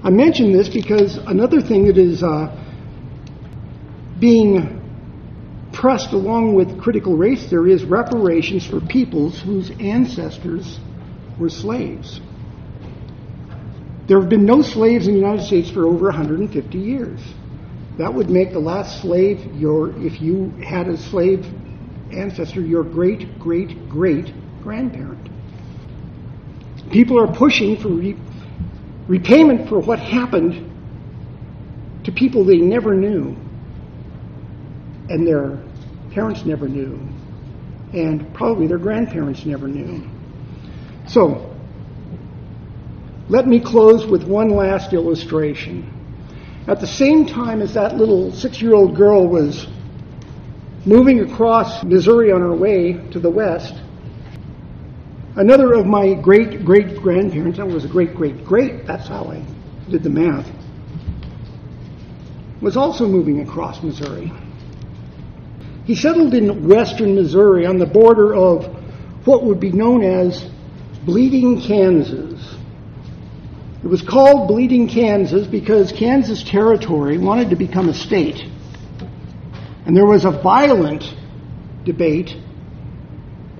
I 0.04 0.10
mention 0.10 0.54
this 0.54 0.70
because 0.70 1.18
another 1.18 1.62
thing 1.62 1.88
that 1.88 1.98
is 1.98 2.24
uh, 2.24 2.56
being 4.20 4.79
along 5.84 6.54
with 6.56 6.80
critical 6.82 7.16
race 7.16 7.48
theory 7.50 7.72
is 7.72 7.84
reparations 7.86 8.66
for 8.66 8.82
peoples 8.82 9.40
whose 9.40 9.72
ancestors 9.80 10.80
were 11.40 11.50
slaves. 11.50 12.20
There 14.08 14.20
have 14.20 14.30
been 14.30 14.46
no 14.46 14.62
slaves 14.62 15.08
in 15.08 15.14
the 15.14 15.20
United 15.20 15.46
States 15.46 15.70
for 15.70 15.88
over 15.88 16.06
150 16.06 16.78
years. 16.78 17.22
That 17.98 18.14
would 18.14 18.30
make 18.30 18.52
the 18.52 18.60
last 18.60 19.02
slave 19.02 19.56
your, 19.56 19.92
if 20.06 20.22
you 20.22 20.50
had 20.66 20.88
a 20.88 20.98
slave 20.98 21.46
ancestor, 22.12 22.62
your 22.62 22.84
great, 22.84 23.40
great, 23.40 23.88
great 23.88 24.34
grandparent. 24.62 25.30
People 26.92 27.20
are 27.20 27.32
pushing 27.32 27.78
for 27.78 27.90
re- 27.90 28.18
repayment 29.08 29.70
for 29.70 29.80
what 29.80 30.00
happened 30.00 30.72
to 32.04 32.12
people 32.12 32.44
they 32.44 32.58
never 32.58 32.96
knew 32.96 33.36
and 35.10 35.28
their 35.28 35.69
parents 36.12 36.46
never 36.46 36.68
knew, 36.68 37.00
and 37.94 38.34
probably 38.34 38.68
their 38.68 38.78
grandparents 38.78 39.46
never 39.46 39.68
knew. 39.68 40.08
So, 41.08 41.56
let 43.30 43.48
me 43.48 43.60
close 43.60 44.06
with 44.06 44.24
one 44.24 44.50
last 44.50 44.94
illustration. 44.94 45.96
At 46.68 46.80
the 46.80 46.88
same 46.88 47.26
time 47.26 47.62
as 47.62 47.74
that 47.76 47.96
little 47.96 48.32
six 48.32 48.62
year 48.62 48.74
old 48.74 48.96
girl 48.96 49.28
was 49.28 49.68
moving 50.86 51.20
across 51.20 51.84
Missouri 51.84 52.32
on 52.32 52.42
her 52.42 52.56
way 52.56 52.94
to 53.12 53.20
the 53.20 53.30
west, 53.30 53.76
another 55.36 55.74
of 55.74 55.86
my 55.86 56.14
great 56.14 56.66
great 56.66 57.02
grandparents, 57.02 57.60
I 57.60 57.64
was 57.64 57.86
a 57.86 57.88
great 57.88 58.16
great 58.16 58.46
great, 58.46 58.86
that's 58.86 59.08
how 59.08 59.26
I 59.26 59.44
did 59.90 60.04
the 60.04 60.10
math, 60.10 60.50
was 62.62 62.78
also 62.78 63.08
moving 63.08 63.42
across 63.42 63.82
Missouri. 63.82 64.32
He 65.90 65.96
settled 65.96 66.36
in 66.36 66.68
western 66.68 67.16
Missouri 67.16 67.66
on 67.66 67.80
the 67.80 67.88
border 67.88 68.36
of 68.36 68.64
what 69.26 69.44
would 69.44 69.60
be 69.60 69.72
known 69.72 70.04
as 70.04 70.48
Bleeding, 71.04 71.60
Kansas. 71.62 72.40
It 73.84 73.88
was 73.88 74.04
called 74.04 74.50
Bleeding 74.50 74.88
Kansas 74.88 75.48
because 75.48 75.92
Kansas 75.92 76.44
Territory 76.44 77.18
wanted 77.18 77.50
to 77.50 77.56
become 77.56 77.90
a 77.90 77.96
state. 77.96 78.40
And 79.88 79.98
there 79.98 80.06
was 80.06 80.26
a 80.26 80.30
violent 80.30 81.12
debate 81.86 82.38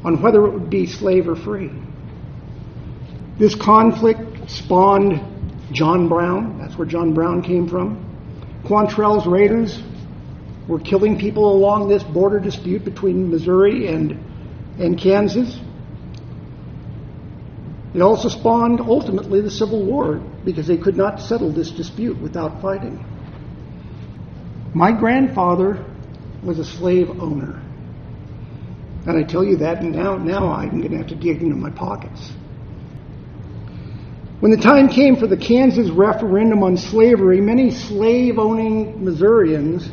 on 0.06 0.22
whether 0.22 0.46
it 0.46 0.52
would 0.52 0.70
be 0.70 0.86
slave 0.86 1.28
or 1.28 1.36
free. 1.36 1.72
This 3.40 3.56
conflict 3.56 4.52
spawned 4.52 5.20
John 5.72 6.08
Brown. 6.08 6.60
That's 6.60 6.78
where 6.78 6.88
John 6.88 7.16
Brown 7.16 7.42
came 7.42 7.68
from. 7.68 8.06
Quantrill's 8.66 9.26
Raiders 9.26 9.82
were 10.70 10.80
killing 10.80 11.18
people 11.18 11.52
along 11.52 11.90
this 11.90 12.04
border 12.04 12.40
dispute 12.40 12.86
between 12.86 13.32
Missouri 13.32 13.88
and, 13.88 14.12
and 14.80 15.00
Kansas. 15.00 15.60
It 17.96 18.02
also 18.02 18.30
spawned 18.30 18.80
ultimately 18.80 19.42
the 19.42 19.50
Civil 19.50 19.84
War 19.84 20.22
because 20.46 20.68
they 20.68 20.78
could 20.78 20.96
not 20.96 21.20
settle 21.20 21.52
this 21.52 21.72
dispute 21.72 22.22
without 22.22 22.62
fighting. 22.62 23.04
My 24.76 24.92
grandfather 24.92 25.84
was 26.44 26.60
a 26.60 26.66
slave 26.66 27.10
owner. 27.20 27.66
And 29.08 29.18
I 29.18 29.24
tell 29.24 29.44
you 29.44 29.58
that, 29.58 29.82
and 29.82 29.92
now, 29.92 30.18
now 30.18 30.52
I'm 30.52 30.78
going 30.82 30.92
to 30.92 30.98
have 30.98 31.08
to 31.08 31.16
dig 31.16 31.42
into 31.42 31.56
my 31.56 31.72
pockets. 31.72 32.32
When 34.40 34.52
the 34.52 34.58
time 34.58 34.88
came 34.88 35.16
for 35.16 35.26
the 35.26 35.36
Kansas 35.36 35.90
referendum 35.90 36.62
on 36.62 36.78
slavery, 36.78 37.42
many 37.42 37.72
slave 37.72 38.38
owning 38.38 39.04
Missourians 39.04 39.90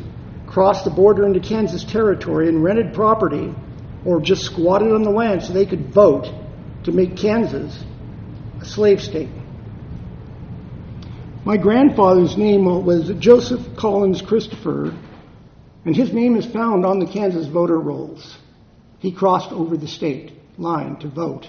crossed 0.57 0.85
the 0.85 0.89
border 0.89 1.23
into 1.23 1.39
Kansas 1.39 1.83
territory 1.83 2.49
and 2.49 2.63
rented 2.63 2.91
property 2.91 3.53
or 4.03 4.19
just 4.19 4.43
squatted 4.43 4.91
on 4.91 5.03
the 5.03 5.11
land 5.11 5.43
so 5.43 5.53
they 5.53 5.67
could 5.67 5.93
vote 5.93 6.33
to 6.83 6.91
make 6.91 7.15
Kansas 7.15 7.83
a 8.59 8.65
slave 8.65 8.99
state. 8.99 9.29
My 11.45 11.57
grandfather's 11.57 12.35
name 12.37 12.65
was 12.83 13.07
Joseph 13.19 13.77
Collins 13.77 14.23
Christopher, 14.23 14.97
and 15.85 15.95
his 15.95 16.11
name 16.11 16.35
is 16.35 16.47
found 16.47 16.87
on 16.87 16.97
the 16.97 17.05
Kansas 17.05 17.45
voter 17.45 17.79
rolls. 17.79 18.35
He 18.97 19.11
crossed 19.11 19.51
over 19.51 19.77
the 19.77 19.87
state 19.87 20.31
line 20.57 20.95
to 21.01 21.07
vote. 21.07 21.47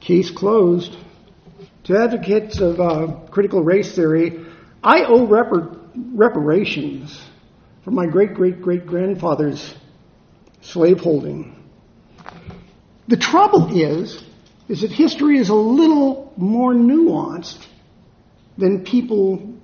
Case 0.00 0.32
closed. 0.32 0.96
To 1.84 1.96
advocates 1.96 2.58
of 2.58 2.80
uh, 2.80 3.06
critical 3.30 3.62
race 3.62 3.94
theory, 3.94 4.44
I 4.82 5.04
owe 5.04 5.24
reparations 6.14 7.20
for 7.84 7.90
my 7.90 8.06
great 8.06 8.34
great 8.34 8.60
great 8.62 8.86
grandfather's 8.86 9.74
slaveholding. 10.60 11.54
The 13.08 13.16
trouble 13.16 13.80
is, 13.80 14.22
is 14.68 14.82
that 14.82 14.90
history 14.90 15.38
is 15.38 15.48
a 15.48 15.54
little 15.54 16.32
more 16.36 16.74
nuanced 16.74 17.66
than 18.58 18.84
people 18.84 19.54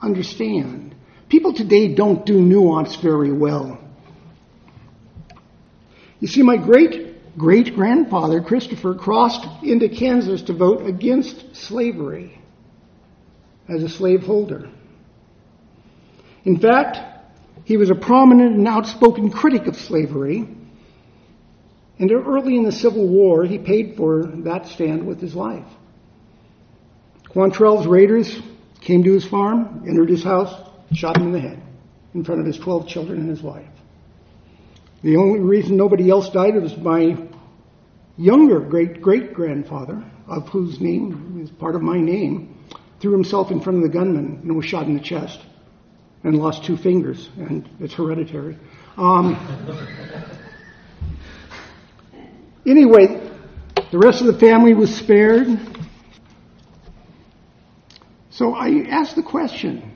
understand. 0.00 0.94
People 1.28 1.52
today 1.52 1.94
don't 1.94 2.24
do 2.24 2.40
nuance 2.40 2.96
very 2.96 3.32
well. 3.32 3.78
You 6.20 6.28
see, 6.28 6.42
my 6.42 6.56
great 6.56 7.36
great 7.36 7.74
grandfather, 7.74 8.40
Christopher, 8.40 8.94
crossed 8.94 9.46
into 9.62 9.88
Kansas 9.88 10.42
to 10.42 10.52
vote 10.52 10.86
against 10.86 11.54
slavery 11.54 12.40
as 13.68 13.82
a 13.82 13.88
slaveholder. 13.88 14.70
In 16.48 16.58
fact, 16.58 16.96
he 17.66 17.76
was 17.76 17.90
a 17.90 17.94
prominent 17.94 18.56
and 18.56 18.66
outspoken 18.66 19.30
critic 19.30 19.66
of 19.66 19.76
slavery. 19.76 20.48
And 21.98 22.10
early 22.10 22.56
in 22.56 22.62
the 22.62 22.72
Civil 22.72 23.06
War, 23.06 23.44
he 23.44 23.58
paid 23.58 23.98
for 23.98 24.22
that 24.44 24.66
stand 24.66 25.06
with 25.06 25.20
his 25.20 25.34
life. 25.34 25.66
Quantrill's 27.28 27.86
raiders 27.86 28.34
came 28.80 29.04
to 29.04 29.12
his 29.12 29.26
farm, 29.26 29.84
entered 29.86 30.08
his 30.08 30.24
house, 30.24 30.54
shot 30.94 31.18
him 31.18 31.24
in 31.26 31.32
the 31.32 31.40
head 31.40 31.62
in 32.14 32.24
front 32.24 32.40
of 32.40 32.46
his 32.46 32.56
12 32.56 32.88
children 32.88 33.20
and 33.20 33.28
his 33.28 33.42
wife. 33.42 33.68
The 35.02 35.18
only 35.18 35.40
reason 35.40 35.76
nobody 35.76 36.08
else 36.08 36.30
died 36.30 36.54
was 36.54 36.74
my 36.78 37.28
younger 38.16 38.60
great 38.60 39.02
great 39.02 39.34
grandfather, 39.34 40.02
of 40.26 40.48
whose 40.48 40.80
name 40.80 41.42
is 41.44 41.50
part 41.50 41.74
of 41.74 41.82
my 41.82 42.00
name, 42.00 42.56
threw 43.00 43.12
himself 43.12 43.50
in 43.50 43.60
front 43.60 43.76
of 43.76 43.82
the 43.82 43.90
gunman 43.98 44.40
and 44.44 44.56
was 44.56 44.64
shot 44.64 44.86
in 44.86 44.94
the 44.94 45.04
chest 45.04 45.40
and 46.28 46.38
lost 46.38 46.64
two 46.64 46.76
fingers, 46.76 47.30
and 47.38 47.66
it's 47.80 47.94
hereditary. 47.94 48.58
Um, 48.98 49.34
anyway, 52.66 53.30
the 53.90 53.98
rest 53.98 54.20
of 54.20 54.26
the 54.26 54.38
family 54.38 54.74
was 54.74 54.94
spared. 54.94 55.46
So 58.30 58.54
I 58.54 58.84
asked 58.90 59.16
the 59.16 59.22
question 59.22 59.90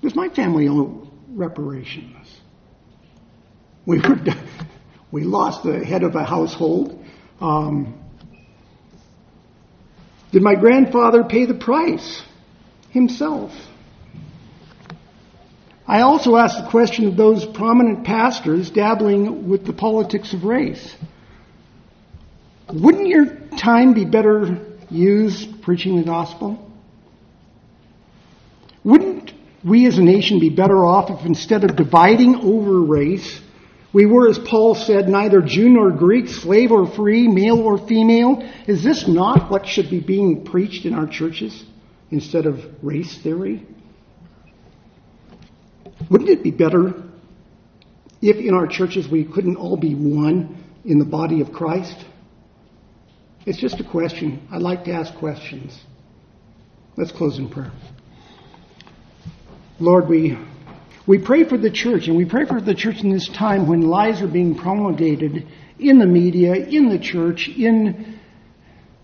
Does 0.00 0.16
my 0.16 0.30
family 0.30 0.68
owe 0.68 1.06
reparations? 1.28 2.40
We, 3.84 4.00
were, 4.00 4.16
we 5.12 5.24
lost 5.24 5.64
the 5.64 5.84
head 5.84 6.02
of 6.02 6.14
a 6.14 6.24
household. 6.24 7.04
Um, 7.42 8.00
did 10.32 10.42
my 10.42 10.54
grandfather 10.54 11.24
pay 11.24 11.44
the 11.44 11.54
price 11.54 12.22
himself? 12.90 13.52
I 15.86 16.00
also 16.00 16.36
asked 16.36 16.62
the 16.62 16.70
question 16.70 17.08
of 17.08 17.16
those 17.16 17.44
prominent 17.44 18.04
pastors 18.04 18.70
dabbling 18.70 19.48
with 19.48 19.66
the 19.66 19.72
politics 19.72 20.32
of 20.32 20.44
race. 20.44 20.96
Wouldn't 22.72 23.06
your 23.06 23.26
time 23.58 23.92
be 23.92 24.04
better 24.04 24.58
used 24.90 25.62
preaching 25.62 25.96
the 25.96 26.04
gospel? 26.04 26.70
Wouldn't 28.82 29.32
we 29.62 29.86
as 29.86 29.98
a 29.98 30.02
nation 30.02 30.40
be 30.40 30.50
better 30.50 30.84
off 30.84 31.10
if 31.10 31.26
instead 31.26 31.64
of 31.64 31.76
dividing 31.76 32.36
over 32.36 32.80
race, 32.80 33.40
we 33.92 34.06
were, 34.06 34.28
as 34.28 34.38
Paul 34.38 34.74
said, 34.74 35.08
neither 35.08 35.40
Jew 35.40 35.68
nor 35.68 35.90
Greek, 35.90 36.28
slave 36.28 36.72
or 36.72 36.86
free, 36.86 37.28
male 37.28 37.60
or 37.60 37.78
female? 37.78 38.42
Is 38.66 38.82
this 38.82 39.06
not 39.06 39.50
what 39.50 39.66
should 39.66 39.88
be 39.88 40.00
being 40.00 40.44
preached 40.44 40.84
in 40.84 40.94
our 40.94 41.06
churches? 41.06 41.64
instead 42.14 42.46
of 42.46 42.64
race 42.82 43.18
theory? 43.18 43.66
Wouldn't 46.10 46.30
it 46.30 46.42
be 46.42 46.50
better 46.50 47.02
if 48.20 48.36
in 48.36 48.54
our 48.54 48.66
churches 48.66 49.08
we 49.08 49.24
couldn't 49.24 49.56
all 49.56 49.76
be 49.76 49.94
one 49.94 50.64
in 50.84 50.98
the 50.98 51.04
body 51.04 51.40
of 51.40 51.52
Christ? 51.52 52.04
It's 53.46 53.58
just 53.58 53.80
a 53.80 53.84
question. 53.84 54.46
I 54.50 54.58
like 54.58 54.84
to 54.84 54.92
ask 54.92 55.14
questions. 55.14 55.78
Let's 56.96 57.12
close 57.12 57.38
in 57.38 57.48
prayer. 57.48 57.72
Lord, 59.80 60.08
we, 60.08 60.38
we 61.06 61.18
pray 61.18 61.44
for 61.44 61.58
the 61.58 61.70
church, 61.70 62.06
and 62.06 62.16
we 62.16 62.24
pray 62.24 62.46
for 62.46 62.60
the 62.60 62.74
church 62.74 63.02
in 63.02 63.10
this 63.10 63.28
time 63.28 63.66
when 63.66 63.82
lies 63.82 64.22
are 64.22 64.28
being 64.28 64.54
promulgated 64.54 65.46
in 65.78 65.98
the 65.98 66.06
media, 66.06 66.54
in 66.54 66.88
the 66.88 66.98
church, 66.98 67.48
in 67.48 68.18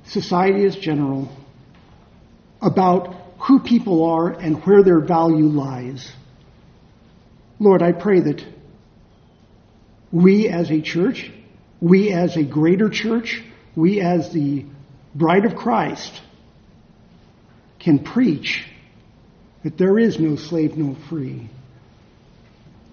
society 0.06 0.64
as 0.64 0.76
general, 0.76 1.28
about 2.62 3.16
who 3.40 3.60
people 3.60 4.04
are 4.04 4.30
and 4.30 4.64
where 4.64 4.82
their 4.82 5.00
value 5.00 5.46
lies. 5.46 6.12
Lord, 7.60 7.82
I 7.82 7.92
pray 7.92 8.20
that 8.20 8.42
we 10.10 10.48
as 10.48 10.70
a 10.70 10.80
church, 10.80 11.30
we 11.80 12.10
as 12.12 12.36
a 12.36 12.42
greater 12.42 12.88
church, 12.88 13.42
we 13.76 14.00
as 14.00 14.32
the 14.32 14.64
bride 15.14 15.44
of 15.44 15.54
Christ 15.54 16.20
can 17.78 17.98
preach 17.98 18.64
that 19.62 19.76
there 19.76 19.98
is 19.98 20.18
no 20.18 20.36
slave 20.36 20.76
nor 20.76 20.96
free, 21.10 21.50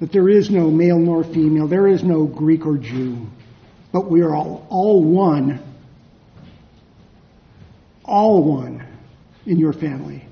that 0.01 0.11
there 0.11 0.28
is 0.28 0.49
no 0.49 0.70
male 0.70 0.99
nor 0.99 1.24
female, 1.24 1.68
there 1.68 1.88
is 1.88 2.03
no 2.03 2.26
Greek 2.26 2.65
or 2.65 2.78
Jew, 2.78 3.26
but 3.93 4.11
we 4.11 4.22
are 4.22 4.36
all, 4.36 4.68
all 4.70 5.01
one, 5.01 5.63
all 8.03 8.43
one 8.43 8.86
in 9.45 9.59
your 9.59 9.74
family. 9.74 10.26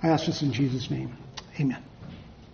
I 0.00 0.08
ask 0.08 0.26
this 0.26 0.42
in 0.42 0.52
Jesus' 0.52 0.88
name. 0.88 1.16
Amen. 1.58 1.82